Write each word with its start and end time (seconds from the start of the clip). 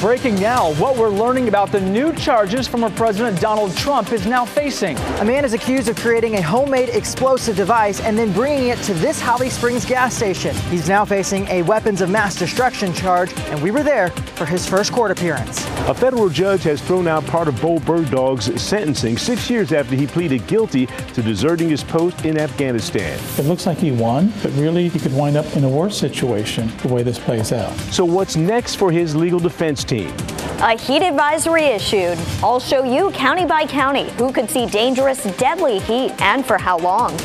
Breaking 0.00 0.36
now, 0.36 0.74
what 0.74 0.96
we're 0.96 1.08
learning 1.08 1.48
about 1.48 1.72
the 1.72 1.80
new 1.80 2.12
charges 2.12 2.68
from 2.68 2.78
former 2.78 2.96
President 2.96 3.40
Donald 3.40 3.76
Trump 3.76 4.12
is 4.12 4.24
now 4.24 4.44
facing. 4.44 4.96
A 5.18 5.24
man 5.24 5.44
is 5.44 5.52
accused 5.52 5.88
of 5.88 5.96
creating 5.96 6.36
a 6.36 6.42
homemade 6.42 6.90
explosive 6.90 7.56
device 7.56 8.00
and 8.00 8.16
then 8.16 8.32
bringing 8.32 8.68
it 8.68 8.78
to 8.82 8.94
this 8.94 9.20
Holly 9.20 9.50
Springs 9.50 9.84
gas 9.84 10.14
station. 10.14 10.54
He's 10.70 10.88
now 10.88 11.04
facing 11.04 11.48
a 11.48 11.62
weapons 11.62 12.00
of 12.00 12.10
mass 12.10 12.36
destruction 12.36 12.92
charge, 12.92 13.36
and 13.48 13.60
we 13.60 13.72
were 13.72 13.82
there 13.82 14.10
for 14.36 14.46
his 14.46 14.68
first 14.68 14.92
court 14.92 15.10
appearance. 15.10 15.66
A 15.88 15.94
federal 15.94 16.28
judge 16.28 16.62
has 16.62 16.80
thrown 16.80 17.08
out 17.08 17.26
part 17.26 17.48
of 17.48 17.60
Bo 17.60 17.78
Bergdahl's 17.80 18.60
sentencing 18.60 19.18
six 19.18 19.50
years 19.50 19.72
after 19.72 19.96
he 19.96 20.06
pleaded 20.06 20.46
guilty 20.46 20.86
to 20.86 21.22
deserting 21.22 21.68
his 21.68 21.82
post 21.82 22.24
in 22.24 22.38
Afghanistan. 22.38 23.18
It 23.38 23.46
looks 23.46 23.66
like 23.66 23.78
he 23.78 23.90
won, 23.90 24.32
but 24.42 24.52
really 24.52 24.88
he 24.88 25.00
could 25.00 25.14
wind 25.14 25.36
up 25.36 25.56
in 25.56 25.64
a 25.64 25.68
worse 25.68 25.98
situation 25.98 26.70
the 26.82 26.88
way 26.88 27.02
this 27.02 27.18
plays 27.18 27.52
out. 27.52 27.74
So, 27.90 28.04
what's 28.04 28.36
next 28.36 28.76
for 28.76 28.92
his 28.92 29.16
legal 29.16 29.40
defense 29.40 29.82
team? 29.88 30.14
A 30.60 30.76
heat 30.78 31.02
advisory 31.02 31.64
issued. 31.64 32.18
I'll 32.42 32.60
show 32.60 32.84
you 32.84 33.10
county 33.12 33.46
by 33.46 33.64
county 33.64 34.10
who 34.12 34.32
could 34.32 34.50
see 34.50 34.66
dangerous, 34.66 35.24
deadly 35.36 35.80
heat 35.80 36.12
and 36.20 36.44
for 36.44 36.58
how 36.58 36.78
long. 36.78 37.16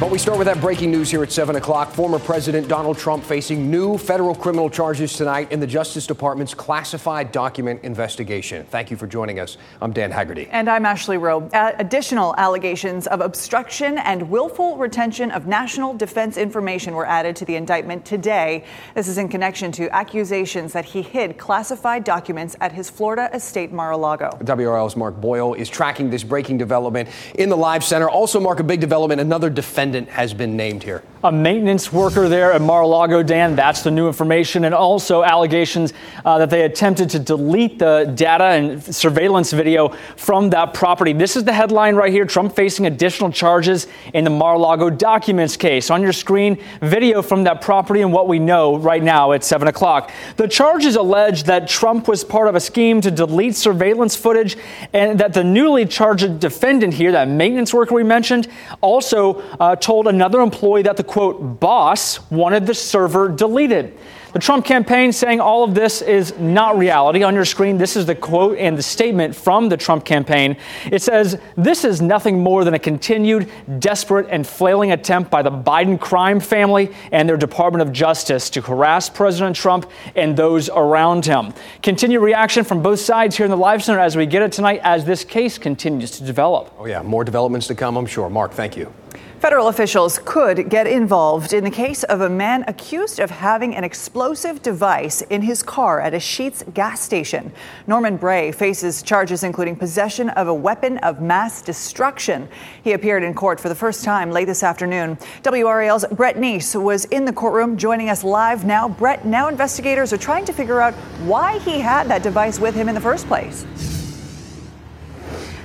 But 0.00 0.12
we 0.12 0.18
start 0.18 0.38
with 0.38 0.46
that 0.46 0.60
breaking 0.60 0.92
news 0.92 1.10
here 1.10 1.24
at 1.24 1.32
7 1.32 1.56
o'clock. 1.56 1.90
Former 1.90 2.20
President 2.20 2.68
Donald 2.68 2.98
Trump 2.98 3.24
facing 3.24 3.68
new 3.68 3.98
federal 3.98 4.32
criminal 4.32 4.70
charges 4.70 5.14
tonight 5.14 5.50
in 5.50 5.58
the 5.58 5.66
Justice 5.66 6.06
Department's 6.06 6.54
classified 6.54 7.32
document 7.32 7.82
investigation. 7.82 8.64
Thank 8.66 8.92
you 8.92 8.96
for 8.96 9.08
joining 9.08 9.40
us. 9.40 9.56
I'm 9.82 9.92
Dan 9.92 10.12
Haggerty. 10.12 10.46
And 10.52 10.68
I'm 10.70 10.86
Ashley 10.86 11.18
Rowe. 11.18 11.48
Uh, 11.48 11.72
additional 11.80 12.32
allegations 12.36 13.08
of 13.08 13.20
obstruction 13.20 13.98
and 13.98 14.30
willful 14.30 14.76
retention 14.76 15.32
of 15.32 15.48
national 15.48 15.94
defense 15.94 16.36
information 16.36 16.94
were 16.94 17.04
added 17.06 17.34
to 17.34 17.44
the 17.44 17.56
indictment 17.56 18.04
today. 18.04 18.64
This 18.94 19.08
is 19.08 19.18
in 19.18 19.28
connection 19.28 19.72
to 19.72 19.92
accusations 19.92 20.72
that 20.74 20.84
he 20.84 21.02
hid 21.02 21.38
classified 21.38 22.04
documents 22.04 22.54
at 22.60 22.70
his 22.70 22.88
Florida 22.88 23.30
estate 23.34 23.72
Mar-a-Lago. 23.72 24.30
WRAL's 24.44 24.94
Mark 24.94 25.20
Boyle 25.20 25.54
is 25.54 25.68
tracking 25.68 26.08
this 26.08 26.22
breaking 26.22 26.56
development 26.56 27.08
in 27.34 27.48
the 27.48 27.56
Live 27.56 27.82
Center. 27.82 28.08
Also, 28.08 28.38
Mark, 28.38 28.60
a 28.60 28.62
big 28.62 28.78
development. 28.78 29.20
Another 29.20 29.50
defendant 29.92 30.14
has 30.14 30.34
been 30.34 30.56
named 30.56 30.82
here. 30.82 31.02
A 31.24 31.32
maintenance 31.32 31.92
worker 31.92 32.28
there 32.28 32.52
at 32.52 32.60
Mar-a-Lago, 32.60 33.24
Dan. 33.24 33.56
That's 33.56 33.82
the 33.82 33.90
new 33.90 34.06
information, 34.06 34.64
and 34.64 34.72
also 34.72 35.24
allegations 35.24 35.92
uh, 36.24 36.38
that 36.38 36.48
they 36.48 36.62
attempted 36.62 37.10
to 37.10 37.18
delete 37.18 37.80
the 37.80 38.12
data 38.14 38.44
and 38.44 38.80
surveillance 38.94 39.52
video 39.52 39.88
from 40.16 40.50
that 40.50 40.74
property. 40.74 41.12
This 41.12 41.34
is 41.34 41.42
the 41.42 41.52
headline 41.52 41.96
right 41.96 42.12
here: 42.12 42.24
Trump 42.24 42.54
facing 42.54 42.86
additional 42.86 43.32
charges 43.32 43.88
in 44.14 44.22
the 44.22 44.30
Mar-a-Lago 44.30 44.90
documents 44.90 45.56
case. 45.56 45.90
On 45.90 46.02
your 46.02 46.12
screen, 46.12 46.62
video 46.82 47.20
from 47.20 47.42
that 47.44 47.62
property 47.62 48.02
and 48.02 48.12
what 48.12 48.28
we 48.28 48.38
know 48.38 48.76
right 48.76 49.02
now 49.02 49.32
at 49.32 49.42
7 49.42 49.66
o'clock. 49.66 50.12
The 50.36 50.46
charges 50.46 50.94
allege 50.94 51.42
that 51.44 51.66
Trump 51.66 52.06
was 52.06 52.22
part 52.22 52.46
of 52.46 52.54
a 52.54 52.60
scheme 52.60 53.00
to 53.00 53.10
delete 53.10 53.56
surveillance 53.56 54.14
footage, 54.14 54.56
and 54.92 55.18
that 55.18 55.34
the 55.34 55.42
newly 55.42 55.84
charged 55.84 56.38
defendant 56.38 56.94
here, 56.94 57.10
that 57.10 57.26
maintenance 57.26 57.74
worker 57.74 57.96
we 57.96 58.04
mentioned, 58.04 58.46
also 58.80 59.40
uh, 59.58 59.74
told 59.74 60.06
another 60.06 60.40
employee 60.40 60.82
that 60.82 60.96
the 60.96 61.07
quote 61.08 61.58
boss 61.58 62.30
wanted 62.30 62.66
the 62.66 62.74
server 62.74 63.28
deleted. 63.28 63.98
The 64.32 64.38
Trump 64.38 64.66
campaign 64.66 65.10
saying 65.12 65.40
all 65.40 65.64
of 65.64 65.74
this 65.74 66.02
is 66.02 66.38
not 66.38 66.76
reality. 66.76 67.22
On 67.22 67.34
your 67.34 67.46
screen, 67.46 67.78
this 67.78 67.96
is 67.96 68.04
the 68.04 68.14
quote 68.14 68.58
and 68.58 68.76
the 68.76 68.82
statement 68.82 69.34
from 69.34 69.70
the 69.70 69.76
Trump 69.76 70.04
campaign. 70.04 70.58
It 70.92 71.00
says, 71.00 71.40
This 71.56 71.82
is 71.82 72.02
nothing 72.02 72.40
more 72.40 72.62
than 72.62 72.74
a 72.74 72.78
continued, 72.78 73.50
desperate, 73.78 74.26
and 74.28 74.46
flailing 74.46 74.92
attempt 74.92 75.30
by 75.30 75.40
the 75.40 75.50
Biden 75.50 75.98
crime 75.98 76.40
family 76.40 76.94
and 77.10 77.26
their 77.26 77.38
Department 77.38 77.80
of 77.80 77.92
Justice 77.92 78.50
to 78.50 78.60
harass 78.60 79.08
President 79.08 79.56
Trump 79.56 79.90
and 80.14 80.36
those 80.36 80.68
around 80.68 81.24
him. 81.24 81.54
Continued 81.82 82.20
reaction 82.20 82.64
from 82.64 82.82
both 82.82 83.00
sides 83.00 83.34
here 83.34 83.46
in 83.46 83.50
the 83.50 83.56
Live 83.56 83.82
Center 83.82 83.98
as 83.98 84.14
we 84.14 84.26
get 84.26 84.42
it 84.42 84.52
tonight 84.52 84.80
as 84.84 85.06
this 85.06 85.24
case 85.24 85.56
continues 85.56 86.10
to 86.12 86.24
develop. 86.24 86.72
Oh, 86.78 86.84
yeah, 86.84 87.00
more 87.00 87.24
developments 87.24 87.66
to 87.68 87.74
come, 87.74 87.96
I'm 87.96 88.06
sure. 88.06 88.28
Mark, 88.28 88.52
thank 88.52 88.76
you. 88.76 88.92
Federal 89.40 89.68
officials 89.68 90.18
could 90.24 90.68
get 90.68 90.88
involved 90.88 91.52
in 91.52 91.62
the 91.62 91.70
case 91.70 92.02
of 92.02 92.22
a 92.22 92.28
man 92.28 92.64
accused 92.66 93.20
of 93.20 93.30
having 93.30 93.76
an 93.76 93.84
explosive 93.84 94.60
device 94.62 95.22
in 95.22 95.42
his 95.42 95.62
car 95.62 96.00
at 96.00 96.12
a 96.12 96.16
Sheetz 96.16 96.74
gas 96.74 97.00
station. 97.00 97.52
Norman 97.86 98.16
Bray 98.16 98.50
faces 98.50 99.00
charges 99.00 99.44
including 99.44 99.76
possession 99.76 100.28
of 100.30 100.48
a 100.48 100.54
weapon 100.54 100.98
of 100.98 101.20
mass 101.20 101.62
destruction. 101.62 102.48
He 102.82 102.94
appeared 102.94 103.22
in 103.22 103.32
court 103.32 103.60
for 103.60 103.68
the 103.68 103.76
first 103.76 104.02
time 104.02 104.32
late 104.32 104.46
this 104.46 104.64
afternoon. 104.64 105.16
WRAL's 105.44 106.04
Brett 106.10 106.34
Neese 106.34 106.74
was 106.74 107.04
in 107.04 107.24
the 107.24 107.32
courtroom 107.32 107.76
joining 107.76 108.10
us 108.10 108.24
live 108.24 108.64
now. 108.64 108.88
Brett, 108.88 109.24
now 109.24 109.46
investigators 109.46 110.12
are 110.12 110.18
trying 110.18 110.46
to 110.46 110.52
figure 110.52 110.80
out 110.80 110.94
why 111.22 111.60
he 111.60 111.78
had 111.78 112.08
that 112.08 112.24
device 112.24 112.58
with 112.58 112.74
him 112.74 112.88
in 112.88 112.94
the 112.96 113.00
first 113.00 113.28
place. 113.28 113.64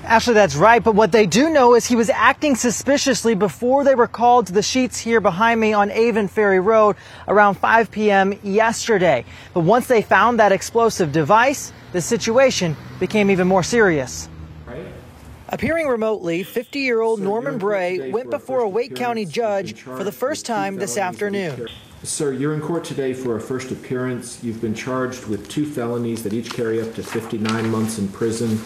Actually, 0.06 0.34
that's 0.34 0.56
right. 0.56 0.84
But 0.84 0.96
what 0.96 1.12
they 1.12 1.25
do 1.25 1.50
know 1.50 1.75
is 1.75 1.86
he 1.86 1.96
was 1.96 2.09
acting 2.09 2.56
suspiciously 2.56 3.36
before 3.36 3.84
they 3.84 3.96
were 3.96 4.08
called 4.08 4.47
to 4.47 4.53
the 4.53 4.59
Sheetz 4.59 4.97
here 4.97 5.22
behind 5.22 5.62
me 5.62 5.72
on 5.74 5.91
Avon 5.91 6.28
Ferry 6.28 6.59
Road 6.59 6.97
around 7.28 7.56
5 7.56 7.90
p.m. 7.90 8.38
yesterday. 8.44 9.24
But 9.53 9.62
once 9.62 9.88
they 9.88 10.02
found 10.02 10.40
that 10.40 10.52
explosive 10.52 11.12
device, 11.13 11.72
the 11.94 12.02
situation 12.02 12.75
became 13.00 13.31
even 13.31 13.47
more 13.47 13.63
serious. 13.63 14.28
Appearing 15.50 15.88
remotely, 15.88 16.42
50 16.44 16.80
year 16.80 17.02
old 17.02 17.22
Norman 17.22 17.59
Bray 17.59 18.09
went 18.12 18.31
before 18.31 18.62
a 18.62 18.68
Wake 18.68 18.96
County 18.96 19.24
judge 19.25 19.81
for 19.84 20.03
the 20.03 20.12
first 20.12 20.47
time 20.47 20.78
this 20.78 20.97
afternoon. 20.97 21.68
Sir, 22.02 22.34
you're 22.34 22.53
in 22.56 22.59
court 22.59 22.84
today 22.84 23.13
for 23.13 23.38
a 23.38 23.42
first 23.42 23.72
appearance. 23.72 24.44
You've 24.44 24.59
been 24.59 24.74
charged 24.74 25.25
with 25.28 25.47
two 25.47 25.66
felonies 25.66 26.24
that 26.24 26.34
each 26.34 26.52
carry 26.52 26.81
up 26.81 26.96
to 26.96 27.03
59 27.03 27.69
months 27.69 28.00
in 28.00 28.08
prison, 28.09 28.59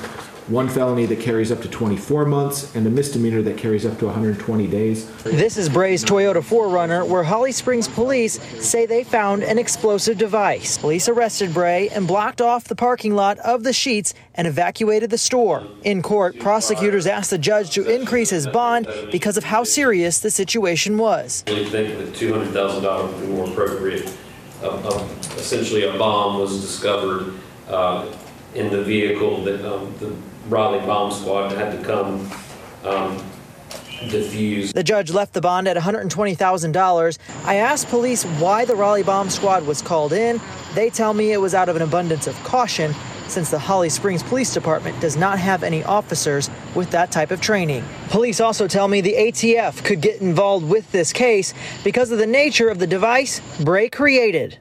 one 0.48 0.70
felony 0.70 1.06
that 1.06 1.20
carries 1.20 1.52
up 1.52 1.62
to 1.62 1.68
24 1.68 2.26
months, 2.26 2.74
and 2.76 2.88
a 2.88 2.90
misdemeanor 2.90 3.42
that 3.42 3.58
carries 3.58 3.86
up 3.86 4.00
to 4.00 4.06
120 4.06 4.68
days. 4.68 5.12
This 5.24 5.58
is 5.58 5.68
Bray's 5.68 6.06
Toyota 6.06 6.42
4Runner, 6.42 7.06
where 7.06 7.24
Holly 7.24 7.52
Springs 7.52 7.88
police 7.88 8.42
say 8.66 8.86
they 8.86 9.04
found 9.04 9.44
an 9.44 9.58
explosive 9.58 10.18
device. 10.18 10.78
Police 10.78 11.10
arrested 11.10 11.54
Bray 11.54 11.90
and 11.90 12.08
blocked 12.08 12.40
off 12.40 12.66
the 12.66 12.76
parking 12.76 13.14
lot 13.14 13.38
of 13.40 13.64
the 13.64 13.72
Sheetz 13.72 14.14
and 14.36 14.48
evacuated 14.48 15.10
the 15.10 15.18
store. 15.18 15.68
In 15.84 16.02
court, 16.02 16.40
prosecutors 16.40 17.08
asked 17.08 17.32
the 17.32 17.38
judge 17.38 17.72
to 17.72 17.94
increase 17.94 18.30
his 18.30 18.48
bond 18.48 18.88
because 19.12 19.36
of 19.36 19.44
how 19.44 19.66
serious 19.66 20.20
the 20.20 20.32
situation 20.32 20.98
was. 20.98 21.44
I 21.48 21.52
really 21.52 21.66
think 21.66 21.98
that 21.98 22.14
$200,000 22.14 23.14
would 23.14 23.22
be 23.22 23.28
more 23.28 23.48
appropriate. 23.50 24.16
Uh, 24.64 24.70
uh, 24.70 25.08
essentially, 25.36 25.84
a 25.84 25.98
bomb 25.98 26.40
was 26.40 26.62
discovered 26.62 27.34
uh, 27.68 28.08
in 28.56 28.72
the 28.72 28.82
vehicle 28.84 29.44
that 29.44 29.64
um, 29.72 29.94
the 30.00 30.16
Raleigh 30.50 30.86
bomb 30.86 31.12
squad 31.12 31.52
had 31.52 31.78
to 31.78 31.84
come 31.84 32.22
um, 32.84 33.18
defuse. 34.10 34.74
The 34.74 34.84
judge 34.84 35.12
left 35.12 35.34
the 35.34 35.42
bond 35.42 35.68
at 35.68 35.76
$120,000. 35.76 37.18
I 37.44 37.56
asked 37.56 37.88
police 37.90 38.24
why 38.24 38.66
the 38.66 38.76
Raleigh 38.76 39.04
bomb 39.04 39.30
squad 39.30 39.66
was 39.66 39.82
called 39.82 40.14
in. 40.14 40.40
They 40.74 40.90
tell 40.90 41.14
me 41.14 41.34
it 41.34 41.42
was 41.42 41.54
out 41.54 41.70
of 41.70 41.76
an 41.76 41.82
abundance 41.82 42.28
of 42.28 42.36
caution 42.44 42.94
since 43.28 43.50
the 43.50 43.60
Holly 43.60 43.90
Springs 43.90 44.24
Police 44.24 44.54
Department 44.54 45.00
does 45.02 45.18
not 45.18 45.38
have 45.38 45.64
any 45.64 45.84
officers 45.84 46.50
with 46.76 46.92
that 46.92 47.12
type 47.12 47.32
of 47.32 47.42
training. 47.42 47.84
Police 48.08 48.40
also 48.40 48.68
tell 48.68 48.88
me 48.88 49.02
the 49.02 49.16
ATF 49.16 49.84
could 49.84 50.00
get 50.00 50.22
involved 50.22 50.68
with 50.70 50.90
this 50.94 51.12
case 51.12 51.54
because 51.84 52.12
of 52.12 52.20
the 52.20 52.28
nature 52.28 52.70
of 52.70 52.80
the 52.80 52.88
device 52.88 53.42
Bray 53.64 53.90
created. 53.90 54.60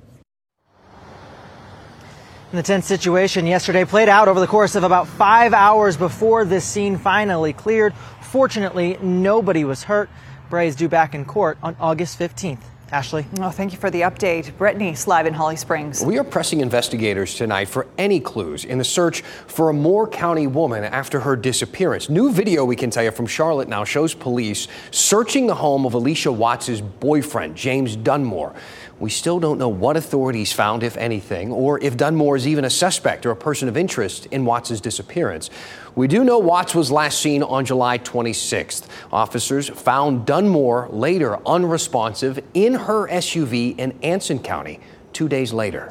And 2.52 2.58
the 2.60 2.62
tense 2.62 2.86
situation 2.86 3.44
yesterday 3.44 3.84
played 3.84 4.08
out 4.08 4.28
over 4.28 4.38
the 4.38 4.46
course 4.46 4.76
of 4.76 4.84
about 4.84 5.08
five 5.08 5.52
hours 5.52 5.96
before 5.96 6.44
this 6.44 6.64
scene 6.64 6.96
finally 6.96 7.52
cleared. 7.52 7.92
Fortunately, 8.22 8.96
nobody 9.02 9.64
was 9.64 9.82
hurt. 9.82 10.08
Bray 10.48 10.68
is 10.68 10.76
due 10.76 10.88
back 10.88 11.12
in 11.12 11.24
court 11.24 11.58
on 11.60 11.74
August 11.80 12.20
15th. 12.20 12.60
Ashley? 12.92 13.26
Oh, 13.40 13.50
thank 13.50 13.72
you 13.72 13.78
for 13.78 13.90
the 13.90 14.02
update. 14.02 14.56
Brett 14.56 14.76
Neese, 14.76 15.08
live 15.08 15.26
in 15.26 15.34
Holly 15.34 15.56
Springs. 15.56 16.04
We 16.04 16.18
are 16.18 16.24
pressing 16.24 16.60
investigators 16.60 17.34
tonight 17.34 17.68
for 17.68 17.88
any 17.98 18.20
clues 18.20 18.64
in 18.64 18.78
the 18.78 18.84
search 18.84 19.22
for 19.22 19.70
a 19.70 19.72
Moore 19.72 20.06
County 20.06 20.46
woman 20.46 20.84
after 20.84 21.18
her 21.18 21.34
disappearance. 21.34 22.08
New 22.08 22.30
video, 22.30 22.64
we 22.64 22.76
can 22.76 22.90
tell 22.90 23.02
you, 23.02 23.10
from 23.10 23.26
Charlotte 23.26 23.68
now 23.68 23.82
shows 23.82 24.14
police 24.14 24.68
searching 24.92 25.48
the 25.48 25.54
home 25.56 25.84
of 25.84 25.94
Alicia 25.94 26.30
Watts' 26.30 26.80
boyfriend, 26.80 27.56
James 27.56 27.96
Dunmore. 27.96 28.54
We 28.98 29.10
still 29.10 29.38
don't 29.38 29.58
know 29.58 29.68
what 29.68 29.96
authorities 29.98 30.52
found, 30.52 30.82
if 30.82 30.96
anything, 30.96 31.52
or 31.52 31.78
if 31.82 31.98
Dunmore 31.98 32.36
is 32.36 32.46
even 32.46 32.64
a 32.64 32.70
suspect 32.70 33.26
or 33.26 33.30
a 33.30 33.36
person 33.36 33.68
of 33.68 33.76
interest 33.76 34.26
in 34.26 34.46
Watts' 34.46 34.80
disappearance. 34.80 35.50
We 35.94 36.08
do 36.08 36.24
know 36.24 36.38
Watts 36.38 36.74
was 36.74 36.90
last 36.90 37.20
seen 37.20 37.42
on 37.42 37.66
July 37.66 37.98
26th. 37.98 38.86
Officers 39.12 39.68
found 39.68 40.24
Dunmore 40.24 40.88
later 40.90 41.38
unresponsive 41.46 42.42
in 42.54 42.72
her 42.74 43.06
SUV 43.08 43.78
in 43.78 43.98
Anson 44.02 44.38
County 44.38 44.80
two 45.12 45.28
days 45.28 45.52
later. 45.52 45.90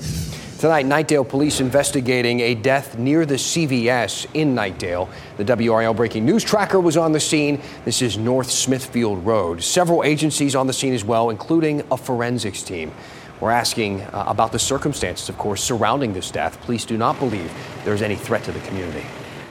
Tonight, 0.57 0.86
Knightdale 0.86 1.28
police 1.28 1.60
investigating 1.60 2.40
a 2.40 2.56
death 2.56 2.98
near 2.98 3.25
the 3.25 3.36
CVS 3.36 4.25
in 4.34 4.56
Knightdale. 4.56 5.10
The 5.36 5.44
WRAL 5.44 5.94
breaking 5.94 6.24
news 6.25 6.46
tracker 6.46 6.80
was 6.80 6.96
on 6.96 7.12
the 7.12 7.19
scene. 7.19 7.62
This 7.84 8.02
is 8.02 8.18
North 8.18 8.50
Smithfield 8.50 9.25
Road. 9.25 9.62
Several 9.62 10.06
agencies 10.06 10.56
on 10.56 10.66
the 10.66 10.72
scene 10.72 10.94
as 10.94 11.04
well, 11.04 11.30
including 11.30 11.84
a 11.92 11.98
forensics 11.98 12.63
team. 12.63 12.94
We're 13.42 13.52
asking 13.52 14.00
uh, 14.02 14.24
about 14.28 14.54
the 14.54 14.60
circumstances, 14.60 15.28
of 15.28 15.38
course, 15.38 15.62
surrounding 15.62 16.13
this 16.13 16.31
death. 16.31 16.60
Police 16.62 16.86
do 16.86 16.98
not 16.98 17.19
believe 17.19 17.52
there's 17.84 18.02
any 18.02 18.16
threat 18.16 18.46
to 18.46 18.54
the 18.54 18.62
community. 18.62 19.06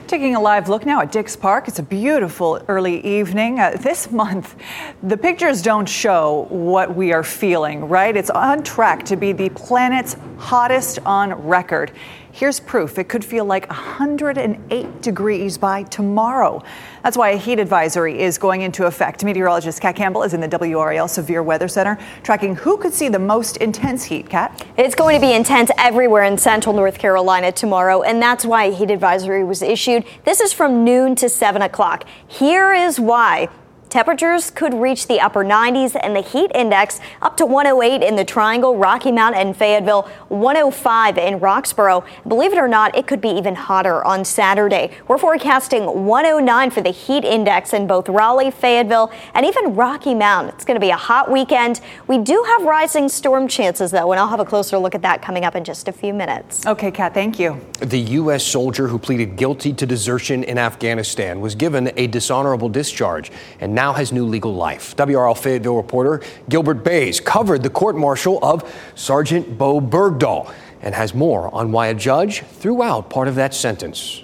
Taking 0.07 0.35
a 0.35 0.39
live 0.39 0.69
look 0.69 0.85
now 0.85 1.01
at 1.01 1.11
Dix 1.11 1.35
Park. 1.35 1.67
It's 1.67 1.79
a 1.79 1.83
beautiful 1.83 2.61
early 2.67 3.03
evening. 3.03 3.59
Uh, 3.59 3.75
this 3.79 4.11
month, 4.11 4.55
the 5.01 5.17
pictures 5.17 5.63
don't 5.63 5.89
show 5.89 6.45
what 6.51 6.95
we 6.95 7.11
are 7.11 7.23
feeling, 7.23 7.89
right? 7.89 8.15
It's 8.15 8.29
on 8.29 8.61
track 8.61 9.03
to 9.05 9.15
be 9.15 9.31
the 9.31 9.49
planet's 9.49 10.15
hottest 10.37 10.99
on 11.07 11.33
record. 11.33 11.91
Here's 12.35 12.59
proof 12.59 12.99
it 12.99 13.05
could 13.05 13.23
feel 13.23 13.45
like 13.45 13.65
108 13.69 15.01
degrees 15.01 15.57
by 15.57 15.83
tomorrow. 15.83 16.61
That's 17.01 17.15
why 17.15 17.29
a 17.29 17.37
heat 17.37 17.59
advisory 17.59 18.19
is 18.19 18.37
going 18.37 18.59
into 18.59 18.87
effect. 18.87 19.23
Meteorologist 19.23 19.79
Kat 19.79 19.95
Campbell 19.95 20.21
is 20.23 20.33
in 20.33 20.41
the 20.41 20.49
WRAL 20.49 21.09
Severe 21.09 21.41
Weather 21.41 21.69
Center 21.69 21.97
tracking 22.23 22.53
who 22.57 22.75
could 22.75 22.93
see 22.93 23.07
the 23.07 23.17
most 23.17 23.55
intense 23.57 24.03
heat. 24.03 24.29
Kat? 24.29 24.65
It's 24.75 24.95
going 24.95 25.15
to 25.15 25.25
be 25.25 25.31
intense 25.31 25.71
everywhere 25.77 26.23
in 26.23 26.37
central 26.37 26.75
North 26.75 26.99
Carolina 26.99 27.53
tomorrow, 27.53 28.01
and 28.01 28.21
that's 28.21 28.45
why 28.45 28.65
a 28.65 28.73
heat 28.73 28.91
advisory 28.91 29.45
was 29.45 29.61
issued. 29.61 30.03
This 30.25 30.41
is 30.41 30.51
from 30.51 30.83
noon 30.83 31.15
to 31.15 31.29
7 31.29 31.61
o'clock. 31.61 32.03
Here 32.27 32.73
is 32.73 32.99
why. 32.99 33.47
Temperatures 33.89 34.51
could 34.51 34.73
reach 34.73 35.07
the 35.07 35.21
upper 35.21 35.45
90s 35.45 35.95
and 36.01 36.15
the 36.15 36.21
heat 36.21 36.51
index 36.53 36.99
up 37.21 37.37
to 37.37 37.45
108 37.45 38.05
in 38.05 38.15
the 38.15 38.25
Triangle, 38.25 38.75
Rocky 38.75 39.11
Mount, 39.11 39.35
and 39.35 39.55
Fayetteville, 39.55 40.03
105 40.29 41.17
in 41.17 41.39
Roxboro. 41.39 42.05
Believe 42.27 42.51
it 42.51 42.57
or 42.57 42.67
not, 42.67 42.95
it 42.97 43.07
could 43.07 43.21
be 43.21 43.29
even 43.29 43.55
hotter 43.55 44.03
on 44.03 44.25
Saturday. 44.25 44.91
We're 45.07 45.17
forecasting 45.17 46.05
109 46.05 46.71
for 46.71 46.81
the 46.81 46.89
heat 46.89 47.23
index 47.23 47.73
in 47.73 47.87
both 47.87 48.09
Raleigh, 48.09 48.51
Fayetteville, 48.51 49.11
and 49.33 49.45
even 49.45 49.75
Rocky 49.75 50.15
Mount. 50.15 50.49
It's 50.49 50.65
going 50.65 50.75
to 50.75 50.85
be 50.85 50.89
a 50.89 50.97
hot 50.97 51.31
weekend. 51.31 51.79
We 52.07 52.17
do 52.17 52.43
have 52.47 52.63
rising 52.63 53.07
storm 53.07 53.47
chances, 53.47 53.91
though, 53.91 54.11
and 54.11 54.19
I'll 54.19 54.27
have 54.27 54.39
a 54.39 54.45
closer 54.45 54.77
look 54.77 54.95
at 54.95 55.03
that 55.03 55.21
coming 55.21 55.45
up 55.45 55.55
in 55.55 55.63
just 55.63 55.87
a 55.87 55.91
few 55.91 56.13
minutes. 56.13 56.65
Okay, 56.65 56.91
Kat, 56.91 57.13
thank 57.13 57.39
you. 57.39 57.61
The 57.81 57.99
U.S. 57.99 58.43
soldier 58.43 58.87
who 58.87 58.97
pleaded 58.97 59.35
guilty 59.35 59.73
to 59.73 59.85
desertion 59.85 60.43
in 60.43 60.57
Afghanistan 60.57 61.39
was 61.39 61.55
given 61.55 61.91
a 61.97 62.07
dishonorable 62.07 62.69
discharge 62.69 63.31
and 63.59 63.74
now 63.75 63.93
has 63.93 64.11
new 64.11 64.25
legal 64.25 64.55
life. 64.55 64.95
WRAL 64.95 65.35
Fayetteville 65.35 65.75
reporter 65.75 66.21
Gilbert 66.49 66.83
Bays 66.83 67.19
covered 67.19 67.61
the 67.61 67.69
court 67.69 67.95
martial 67.95 68.39
of 68.41 68.73
Sergeant 68.95 69.57
Bo 69.57 69.79
Bergdahl 69.79 70.53
and 70.81 70.95
has 70.95 71.13
more 71.13 71.53
on 71.53 71.71
why 71.71 71.87
a 71.87 71.93
judge 71.93 72.41
threw 72.41 72.81
out 72.81 73.09
part 73.09 73.27
of 73.27 73.35
that 73.35 73.53
sentence. 73.53 74.23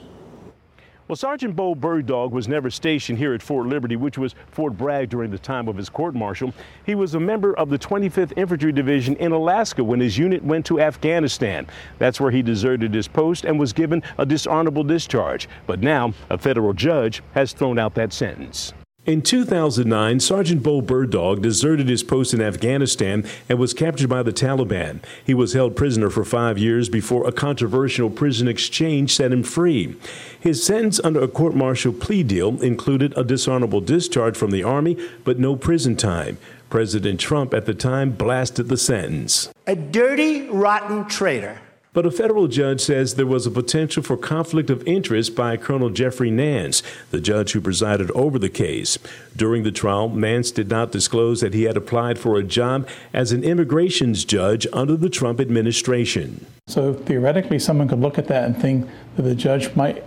Well, 1.11 1.17
Sergeant 1.17 1.57
Bo 1.57 1.75
Bergdahl 1.75 2.31
was 2.31 2.47
never 2.47 2.69
stationed 2.69 3.17
here 3.17 3.33
at 3.33 3.41
Fort 3.41 3.67
Liberty, 3.67 3.97
which 3.97 4.17
was 4.17 4.33
Fort 4.51 4.77
Bragg 4.77 5.09
during 5.09 5.29
the 5.29 5.37
time 5.37 5.67
of 5.67 5.75
his 5.75 5.89
court 5.89 6.15
martial. 6.15 6.53
He 6.85 6.95
was 6.95 7.15
a 7.15 7.19
member 7.19 7.53
of 7.57 7.69
the 7.69 7.77
25th 7.77 8.31
Infantry 8.37 8.71
Division 8.71 9.17
in 9.17 9.33
Alaska 9.33 9.83
when 9.83 9.99
his 9.99 10.17
unit 10.17 10.41
went 10.41 10.65
to 10.67 10.79
Afghanistan. 10.79 11.67
That's 11.99 12.21
where 12.21 12.31
he 12.31 12.41
deserted 12.41 12.93
his 12.93 13.09
post 13.09 13.43
and 13.43 13.59
was 13.59 13.73
given 13.73 14.03
a 14.17 14.25
dishonorable 14.25 14.85
discharge. 14.85 15.49
But 15.67 15.81
now, 15.81 16.13
a 16.29 16.37
federal 16.37 16.71
judge 16.71 17.21
has 17.33 17.51
thrown 17.51 17.77
out 17.77 17.93
that 17.95 18.13
sentence. 18.13 18.71
In 19.03 19.23
2009, 19.23 20.19
Sergeant 20.19 20.61
Bo 20.61 20.79
Bergdahl 20.79 21.41
deserted 21.41 21.89
his 21.89 22.03
post 22.03 22.35
in 22.35 22.41
Afghanistan 22.41 23.25
and 23.49 23.57
was 23.57 23.73
captured 23.73 24.09
by 24.09 24.21
the 24.21 24.31
Taliban. 24.31 24.99
He 25.25 25.33
was 25.33 25.53
held 25.53 25.75
prisoner 25.75 26.11
for 26.11 26.23
five 26.23 26.59
years 26.59 26.87
before 26.87 27.27
a 27.27 27.31
controversial 27.31 28.11
prison 28.11 28.47
exchange 28.47 29.15
set 29.15 29.31
him 29.31 29.41
free. 29.41 29.95
His 30.39 30.63
sentence 30.63 30.99
under 31.03 31.19
a 31.19 31.27
court 31.27 31.55
martial 31.55 31.93
plea 31.93 32.21
deal 32.21 32.61
included 32.61 33.17
a 33.17 33.23
dishonorable 33.23 33.81
discharge 33.81 34.37
from 34.37 34.51
the 34.51 34.63
Army, 34.63 34.95
but 35.23 35.39
no 35.39 35.55
prison 35.55 35.95
time. 35.95 36.37
President 36.69 37.19
Trump 37.19 37.55
at 37.55 37.65
the 37.65 37.73
time 37.73 38.11
blasted 38.11 38.69
the 38.69 38.77
sentence. 38.77 39.51
A 39.65 39.75
dirty, 39.75 40.47
rotten 40.47 41.05
traitor. 41.05 41.59
But 41.93 42.05
a 42.05 42.11
federal 42.11 42.47
judge 42.47 42.79
says 42.79 43.15
there 43.15 43.25
was 43.25 43.45
a 43.45 43.51
potential 43.51 44.01
for 44.01 44.15
conflict 44.15 44.69
of 44.69 44.87
interest 44.87 45.35
by 45.35 45.57
Colonel 45.57 45.89
Jeffrey 45.89 46.31
Nance, 46.31 46.81
the 47.09 47.19
judge 47.19 47.51
who 47.51 47.59
presided 47.59 48.09
over 48.11 48.39
the 48.39 48.47
case. 48.47 48.97
During 49.35 49.63
the 49.63 49.73
trial, 49.73 50.07
Nance 50.07 50.51
did 50.51 50.69
not 50.69 50.93
disclose 50.93 51.41
that 51.41 51.53
he 51.53 51.63
had 51.63 51.75
applied 51.75 52.17
for 52.17 52.37
a 52.37 52.43
job 52.43 52.87
as 53.13 53.33
an 53.33 53.43
immigrations 53.43 54.23
judge 54.23 54.65
under 54.71 54.95
the 54.95 55.09
Trump 55.09 55.41
administration. 55.41 56.45
So 56.67 56.93
theoretically, 56.93 57.59
someone 57.59 57.89
could 57.89 57.99
look 57.99 58.17
at 58.17 58.27
that 58.27 58.45
and 58.45 58.55
think 58.55 58.89
that 59.17 59.23
the 59.23 59.35
judge 59.35 59.75
might 59.75 60.01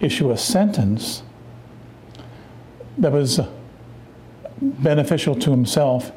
issue 0.00 0.30
a 0.30 0.38
sentence 0.38 1.22
that 2.96 3.12
was 3.12 3.38
beneficial 4.62 5.34
to 5.34 5.50
himself 5.50 6.10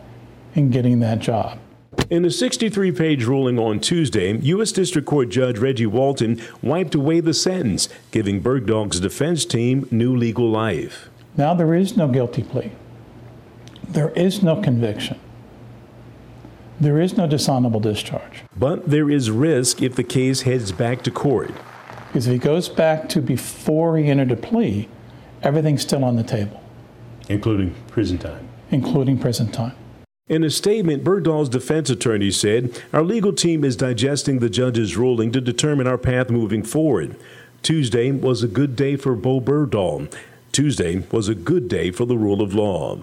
in 0.55 0.69
getting 0.69 1.01
that 1.01 1.19
job. 1.19 1.59
In 2.09 2.23
a 2.23 2.31
63 2.31 2.91
page 2.93 3.25
ruling 3.25 3.59
on 3.59 3.79
Tuesday, 3.79 4.37
U.S. 4.37 4.71
District 4.71 5.05
Court 5.05 5.29
Judge 5.29 5.57
Reggie 5.57 5.85
Walton 5.85 6.41
wiped 6.61 6.95
away 6.95 7.19
the 7.19 7.33
sentence, 7.33 7.89
giving 8.11 8.41
Bergdahl's 8.41 9.01
defense 9.01 9.43
team 9.43 9.87
new 9.91 10.15
legal 10.15 10.49
life. 10.49 11.09
Now 11.35 11.53
there 11.53 11.73
is 11.73 11.97
no 11.97 12.07
guilty 12.07 12.43
plea, 12.43 12.71
there 13.87 14.11
is 14.11 14.41
no 14.41 14.61
conviction. 14.61 15.19
There 16.79 16.99
is 16.99 17.15
no 17.15 17.27
dishonorable 17.27 17.79
discharge. 17.79 18.41
But 18.57 18.89
there 18.89 19.09
is 19.09 19.29
risk 19.29 19.81
if 19.81 19.95
the 19.95 20.03
case 20.03 20.41
heads 20.41 20.71
back 20.71 21.03
to 21.03 21.11
court. 21.11 21.51
Because 22.07 22.25
if 22.25 22.33
he 22.33 22.39
goes 22.39 22.69
back 22.69 23.07
to 23.09 23.21
before 23.21 23.97
he 23.97 24.07
entered 24.07 24.31
a 24.31 24.35
plea, 24.35 24.89
everything's 25.43 25.83
still 25.83 26.03
on 26.03 26.15
the 26.15 26.23
table. 26.23 26.61
Including 27.29 27.75
prison 27.87 28.17
time. 28.17 28.47
Including 28.71 29.19
prison 29.19 29.51
time. 29.51 29.75
In 30.31 30.45
a 30.45 30.49
statement, 30.49 31.03
Bergdahl's 31.03 31.49
defense 31.49 31.89
attorney 31.89 32.31
said, 32.31 32.81
Our 32.93 33.03
legal 33.03 33.33
team 33.33 33.65
is 33.65 33.75
digesting 33.75 34.39
the 34.39 34.49
judge's 34.49 34.95
ruling 34.95 35.33
to 35.33 35.41
determine 35.41 35.87
our 35.87 35.97
path 35.97 36.29
moving 36.29 36.63
forward. 36.63 37.17
Tuesday 37.63 38.11
was 38.11 38.41
a 38.41 38.47
good 38.47 38.77
day 38.77 38.95
for 38.95 39.13
Bo 39.13 39.41
Bergdahl. 39.41 40.09
Tuesday 40.53 41.03
was 41.11 41.27
a 41.27 41.35
good 41.35 41.67
day 41.67 41.91
for 41.91 42.05
the 42.05 42.15
rule 42.15 42.41
of 42.41 42.53
law. 42.53 42.99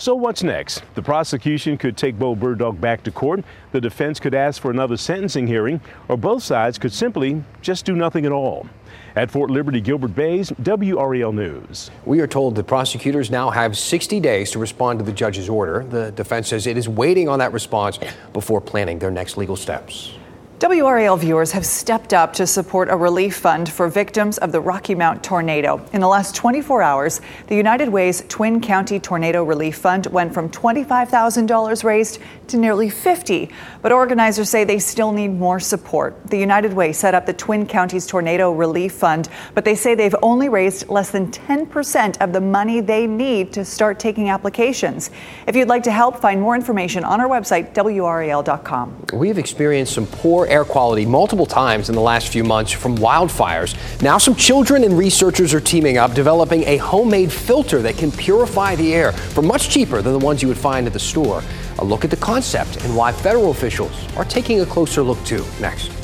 So 0.00 0.14
what's 0.14 0.42
next? 0.42 0.82
The 0.94 1.02
prosecution 1.02 1.76
could 1.76 1.94
take 1.94 2.18
Bo 2.18 2.34
Bergdahl 2.34 2.80
back 2.80 3.02
to 3.02 3.10
court, 3.10 3.44
the 3.72 3.82
defense 3.82 4.18
could 4.18 4.34
ask 4.34 4.62
for 4.62 4.70
another 4.70 4.96
sentencing 4.96 5.46
hearing, 5.46 5.78
or 6.08 6.16
both 6.16 6.42
sides 6.42 6.78
could 6.78 6.94
simply 6.94 7.44
just 7.60 7.84
do 7.84 7.94
nothing 7.94 8.24
at 8.24 8.32
all. 8.32 8.66
At 9.14 9.30
Fort 9.30 9.50
Liberty, 9.50 9.78
Gilbert 9.78 10.14
Bays, 10.14 10.52
WRAL 10.52 11.34
News. 11.34 11.90
We 12.06 12.20
are 12.20 12.26
told 12.26 12.54
that 12.54 12.66
prosecutors 12.66 13.30
now 13.30 13.50
have 13.50 13.76
60 13.76 14.20
days 14.20 14.50
to 14.52 14.58
respond 14.58 15.00
to 15.00 15.04
the 15.04 15.12
judge's 15.12 15.50
order. 15.50 15.84
The 15.84 16.12
defense 16.12 16.48
says 16.48 16.66
it 16.66 16.78
is 16.78 16.88
waiting 16.88 17.28
on 17.28 17.38
that 17.40 17.52
response 17.52 17.98
before 18.32 18.62
planning 18.62 18.98
their 18.98 19.10
next 19.10 19.36
legal 19.36 19.54
steps. 19.54 20.14
WRAL 20.62 21.16
viewers 21.16 21.52
have 21.52 21.64
stepped 21.64 22.12
up 22.12 22.34
to 22.34 22.46
support 22.46 22.90
a 22.90 22.96
relief 22.96 23.34
fund 23.34 23.72
for 23.72 23.88
victims 23.88 24.36
of 24.36 24.52
the 24.52 24.60
Rocky 24.60 24.94
Mount 24.94 25.24
tornado. 25.24 25.82
In 25.94 26.02
the 26.02 26.06
last 26.06 26.34
24 26.34 26.82
hours, 26.82 27.22
the 27.46 27.56
United 27.56 27.88
Way's 27.88 28.22
Twin 28.28 28.60
County 28.60 29.00
Tornado 29.00 29.42
Relief 29.42 29.78
Fund 29.78 30.06
went 30.08 30.34
from 30.34 30.50
$25,000 30.50 31.82
raised 31.82 32.18
to 32.50 32.56
nearly 32.56 32.90
50. 32.90 33.50
But 33.82 33.92
organizers 33.92 34.48
say 34.48 34.64
they 34.64 34.78
still 34.78 35.12
need 35.12 35.28
more 35.28 35.58
support. 35.58 36.16
The 36.26 36.38
United 36.38 36.72
Way 36.72 36.92
set 36.92 37.14
up 37.14 37.26
the 37.26 37.32
Twin 37.32 37.66
Counties 37.66 38.06
Tornado 38.06 38.52
Relief 38.52 38.92
Fund, 38.92 39.28
but 39.54 39.64
they 39.64 39.74
say 39.74 39.94
they've 39.94 40.14
only 40.22 40.48
raised 40.48 40.88
less 40.88 41.10
than 41.10 41.30
10% 41.30 42.20
of 42.20 42.32
the 42.32 42.40
money 42.40 42.80
they 42.80 43.06
need 43.06 43.52
to 43.54 43.64
start 43.64 43.98
taking 43.98 44.28
applications. 44.28 45.10
If 45.46 45.56
you'd 45.56 45.68
like 45.68 45.82
to 45.84 45.92
help, 45.92 46.20
find 46.20 46.40
more 46.40 46.54
information 46.54 47.04
on 47.04 47.20
our 47.20 47.28
website, 47.28 47.72
WRAL.com. 47.74 49.06
We 49.12 49.28
have 49.28 49.38
experienced 49.38 49.94
some 49.94 50.06
poor 50.06 50.46
air 50.46 50.64
quality 50.64 51.06
multiple 51.06 51.46
times 51.46 51.88
in 51.88 51.94
the 51.94 52.00
last 52.00 52.28
few 52.28 52.44
months 52.44 52.72
from 52.72 52.96
wildfires. 52.98 53.74
Now, 54.02 54.18
some 54.18 54.34
children 54.34 54.84
and 54.84 54.96
researchers 54.96 55.54
are 55.54 55.60
teaming 55.60 55.96
up, 55.96 56.14
developing 56.14 56.64
a 56.64 56.76
homemade 56.78 57.32
filter 57.32 57.82
that 57.82 57.96
can 57.96 58.10
purify 58.12 58.74
the 58.74 58.94
air 58.94 59.12
for 59.12 59.42
much 59.42 59.70
cheaper 59.70 60.02
than 60.02 60.12
the 60.12 60.18
ones 60.18 60.42
you 60.42 60.48
would 60.48 60.58
find 60.58 60.86
at 60.86 60.92
the 60.92 60.98
store. 60.98 61.42
A 61.80 61.84
look 61.84 62.04
at 62.04 62.10
the 62.10 62.16
concept 62.16 62.84
and 62.84 62.94
why 62.94 63.12
federal 63.12 63.50
officials 63.50 64.06
are 64.16 64.24
taking 64.24 64.60
a 64.60 64.66
closer 64.66 65.02
look 65.02 65.22
too. 65.24 65.44
Next. 65.60 65.99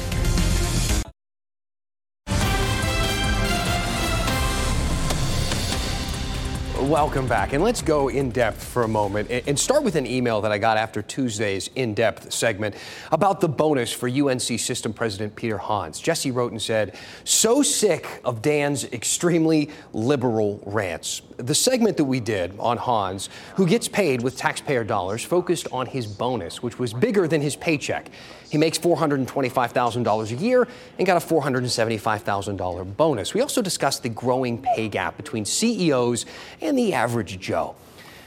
Welcome 6.87 7.27
back. 7.27 7.53
And 7.53 7.65
let's 7.65 7.83
go 7.83 8.07
in 8.07 8.31
depth 8.31 8.63
for 8.63 8.85
a 8.85 8.89
moment 8.89 9.29
and 9.29 9.59
start 9.59 9.83
with 9.83 9.97
an 9.97 10.07
email 10.07 10.41
that 10.43 10.53
I 10.53 10.59
got 10.59 10.77
after 10.77 11.03
Tuesday's 11.03 11.69
in 11.75 11.95
depth 11.95 12.33
segment 12.33 12.77
about 13.11 13.41
the 13.41 13.49
bonus 13.49 13.91
for 13.93 14.09
UNC 14.09 14.41
System 14.41 14.93
President 14.93 15.35
Peter 15.35 15.59
Hans. 15.59 15.99
Jesse 15.99 16.31
wrote 16.31 16.53
and 16.53 16.63
said, 16.63 16.97
So 17.25 17.65
sick 17.65 18.21
of 18.25 18.41
Dan's 18.41 18.85
extremely 18.85 19.69
liberal 19.93 20.63
rants. 20.65 21.23
The 21.39 21.57
segment 21.57 21.97
that 21.97 22.05
we 22.05 22.21
did 22.21 22.57
on 22.61 22.77
Hans, 22.77 23.31
who 23.57 23.67
gets 23.67 23.89
paid 23.89 24.23
with 24.23 24.37
taxpayer 24.37 24.85
dollars, 24.85 25.25
focused 25.25 25.67
on 25.73 25.87
his 25.87 26.07
bonus, 26.07 26.63
which 26.63 26.79
was 26.79 26.93
bigger 26.93 27.27
than 27.27 27.41
his 27.41 27.57
paycheck. 27.57 28.11
He 28.49 28.59
makes 28.59 28.79
$425,000 28.79 30.31
a 30.31 30.35
year 30.37 30.69
and 30.99 31.07
got 31.07 31.23
a 31.23 31.27
$475,000 31.27 32.97
bonus. 32.97 33.35
We 33.35 33.41
also 33.41 33.61
discussed 33.61 34.05
the 34.05 34.09
growing 34.09 34.63
pay 34.63 34.89
gap 34.89 35.17
between 35.17 35.45
CEOs 35.45 36.27
and 36.61 36.76
the 36.77 36.95
average 36.95 37.39
Joe. 37.41 37.75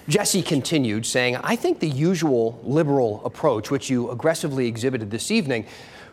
Jesse 0.08 0.42
continued, 0.42 1.06
saying, 1.06 1.38
I 1.38 1.56
think 1.56 1.80
the 1.80 1.88
usual 1.88 2.60
liberal 2.64 3.22
approach, 3.24 3.70
which 3.70 3.90
you 3.90 4.10
aggressively 4.10 4.68
exhibited 4.68 5.12
this 5.12 5.30
evening, 5.30 5.66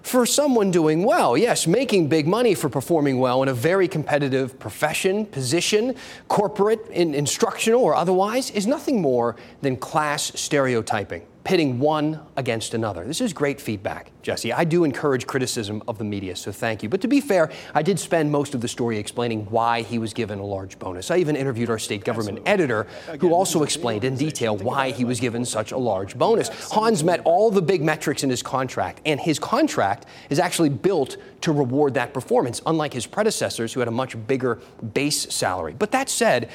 for 0.03 0.27
someone 0.27 0.71
doing 0.71 1.03
well, 1.03 1.37
yes, 1.37 1.67
making 1.67 2.09
big 2.09 2.29
money 2.29 2.55
for 2.55 2.69
performing 2.69 3.19
well 3.19 3.43
in 3.43 3.49
a 3.49 3.55
very 3.55 3.89
competitive 3.89 4.59
profession, 4.59 5.27
position, 5.27 5.97
corporate, 6.29 6.87
in, 6.91 7.15
instructional, 7.15 7.83
or 7.83 7.95
otherwise, 7.95 8.51
is 8.51 8.67
nothing 8.67 9.01
more 9.03 9.35
than 9.63 9.77
class 9.77 10.31
stereotyping 10.39 11.27
pitting 11.47 11.79
one 11.79 12.21
against 12.37 12.75
another. 12.75 13.05
This 13.05 13.21
is 13.21 13.33
great 13.33 13.61
feedback, 13.61 14.11
Jesse. 14.21 14.53
I 14.53 14.65
do 14.65 14.83
encourage 14.83 15.29
criticism 15.29 15.81
of 15.87 15.97
the 15.97 16.03
media, 16.03 16.35
so 16.35 16.51
thank 16.51 16.83
you. 16.83 16.89
But 16.89 17.01
to 17.03 17.09
be 17.09 17.21
fair, 17.21 17.53
I 17.73 17.83
did 17.83 18.01
spend 18.01 18.33
most 18.33 18.57
of 18.57 18.61
the 18.61 18.67
story 18.67 18.99
explaining 18.99 19.45
why 19.45 19.83
he 19.83 20.01
was 20.01 20.13
given 20.13 20.41
a 20.41 20.45
large 20.45 20.77
bonus. 20.81 21.09
I 21.09 21.19
even 21.19 21.37
interviewed 21.37 21.71
our 21.71 21.79
state 21.79 22.03
government 22.03 22.41
Absolutely. 22.45 22.53
editor, 22.53 23.19
who 23.21 23.33
also 23.33 23.63
explained 23.63 24.03
in 24.03 24.17
detail 24.17 24.57
why 24.57 24.91
he 24.91 25.05
was 25.05 25.21
given 25.21 25.45
such 25.45 25.71
a 25.71 25.79
large 25.79 26.19
bonus. 26.19 26.49
Hans 26.73 27.05
met 27.05 27.21
all 27.25 27.53
the 27.53 27.63
big 27.63 27.81
metrics 27.81 28.25
in 28.25 28.31
his 28.31 28.43
contract, 28.43 29.01
and 29.07 29.21
his 29.21 29.39
contract 29.39 30.07
is 30.31 30.41
actually 30.41 30.71
built 30.71 31.17
to 31.43 31.53
reward 31.53 31.95
that 31.95 32.13
performance, 32.13 32.61
unlike 32.67 32.93
his 32.93 33.07
predecessors 33.07 33.73
who 33.73 33.79
had 33.79 33.89
a 33.89 33.93
much 33.93 34.17
bigger 34.27 34.59
base 34.95 35.33
salary. 35.33 35.77
But 35.79 35.93
that 35.93 36.09
said, 36.09 36.51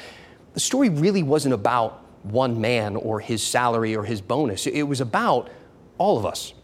the 0.52 0.60
story 0.60 0.90
really 0.90 1.22
wasn't 1.22 1.54
about 1.54 2.04
one 2.22 2.60
man 2.60 2.96
or 2.96 3.20
his 3.20 3.42
salary 3.42 3.96
or 3.96 4.04
his 4.04 4.20
bonus. 4.20 4.66
It 4.66 4.82
was 4.82 5.00
about 5.00 5.50
all 5.98 6.18
of 6.18 6.26
us. 6.26 6.54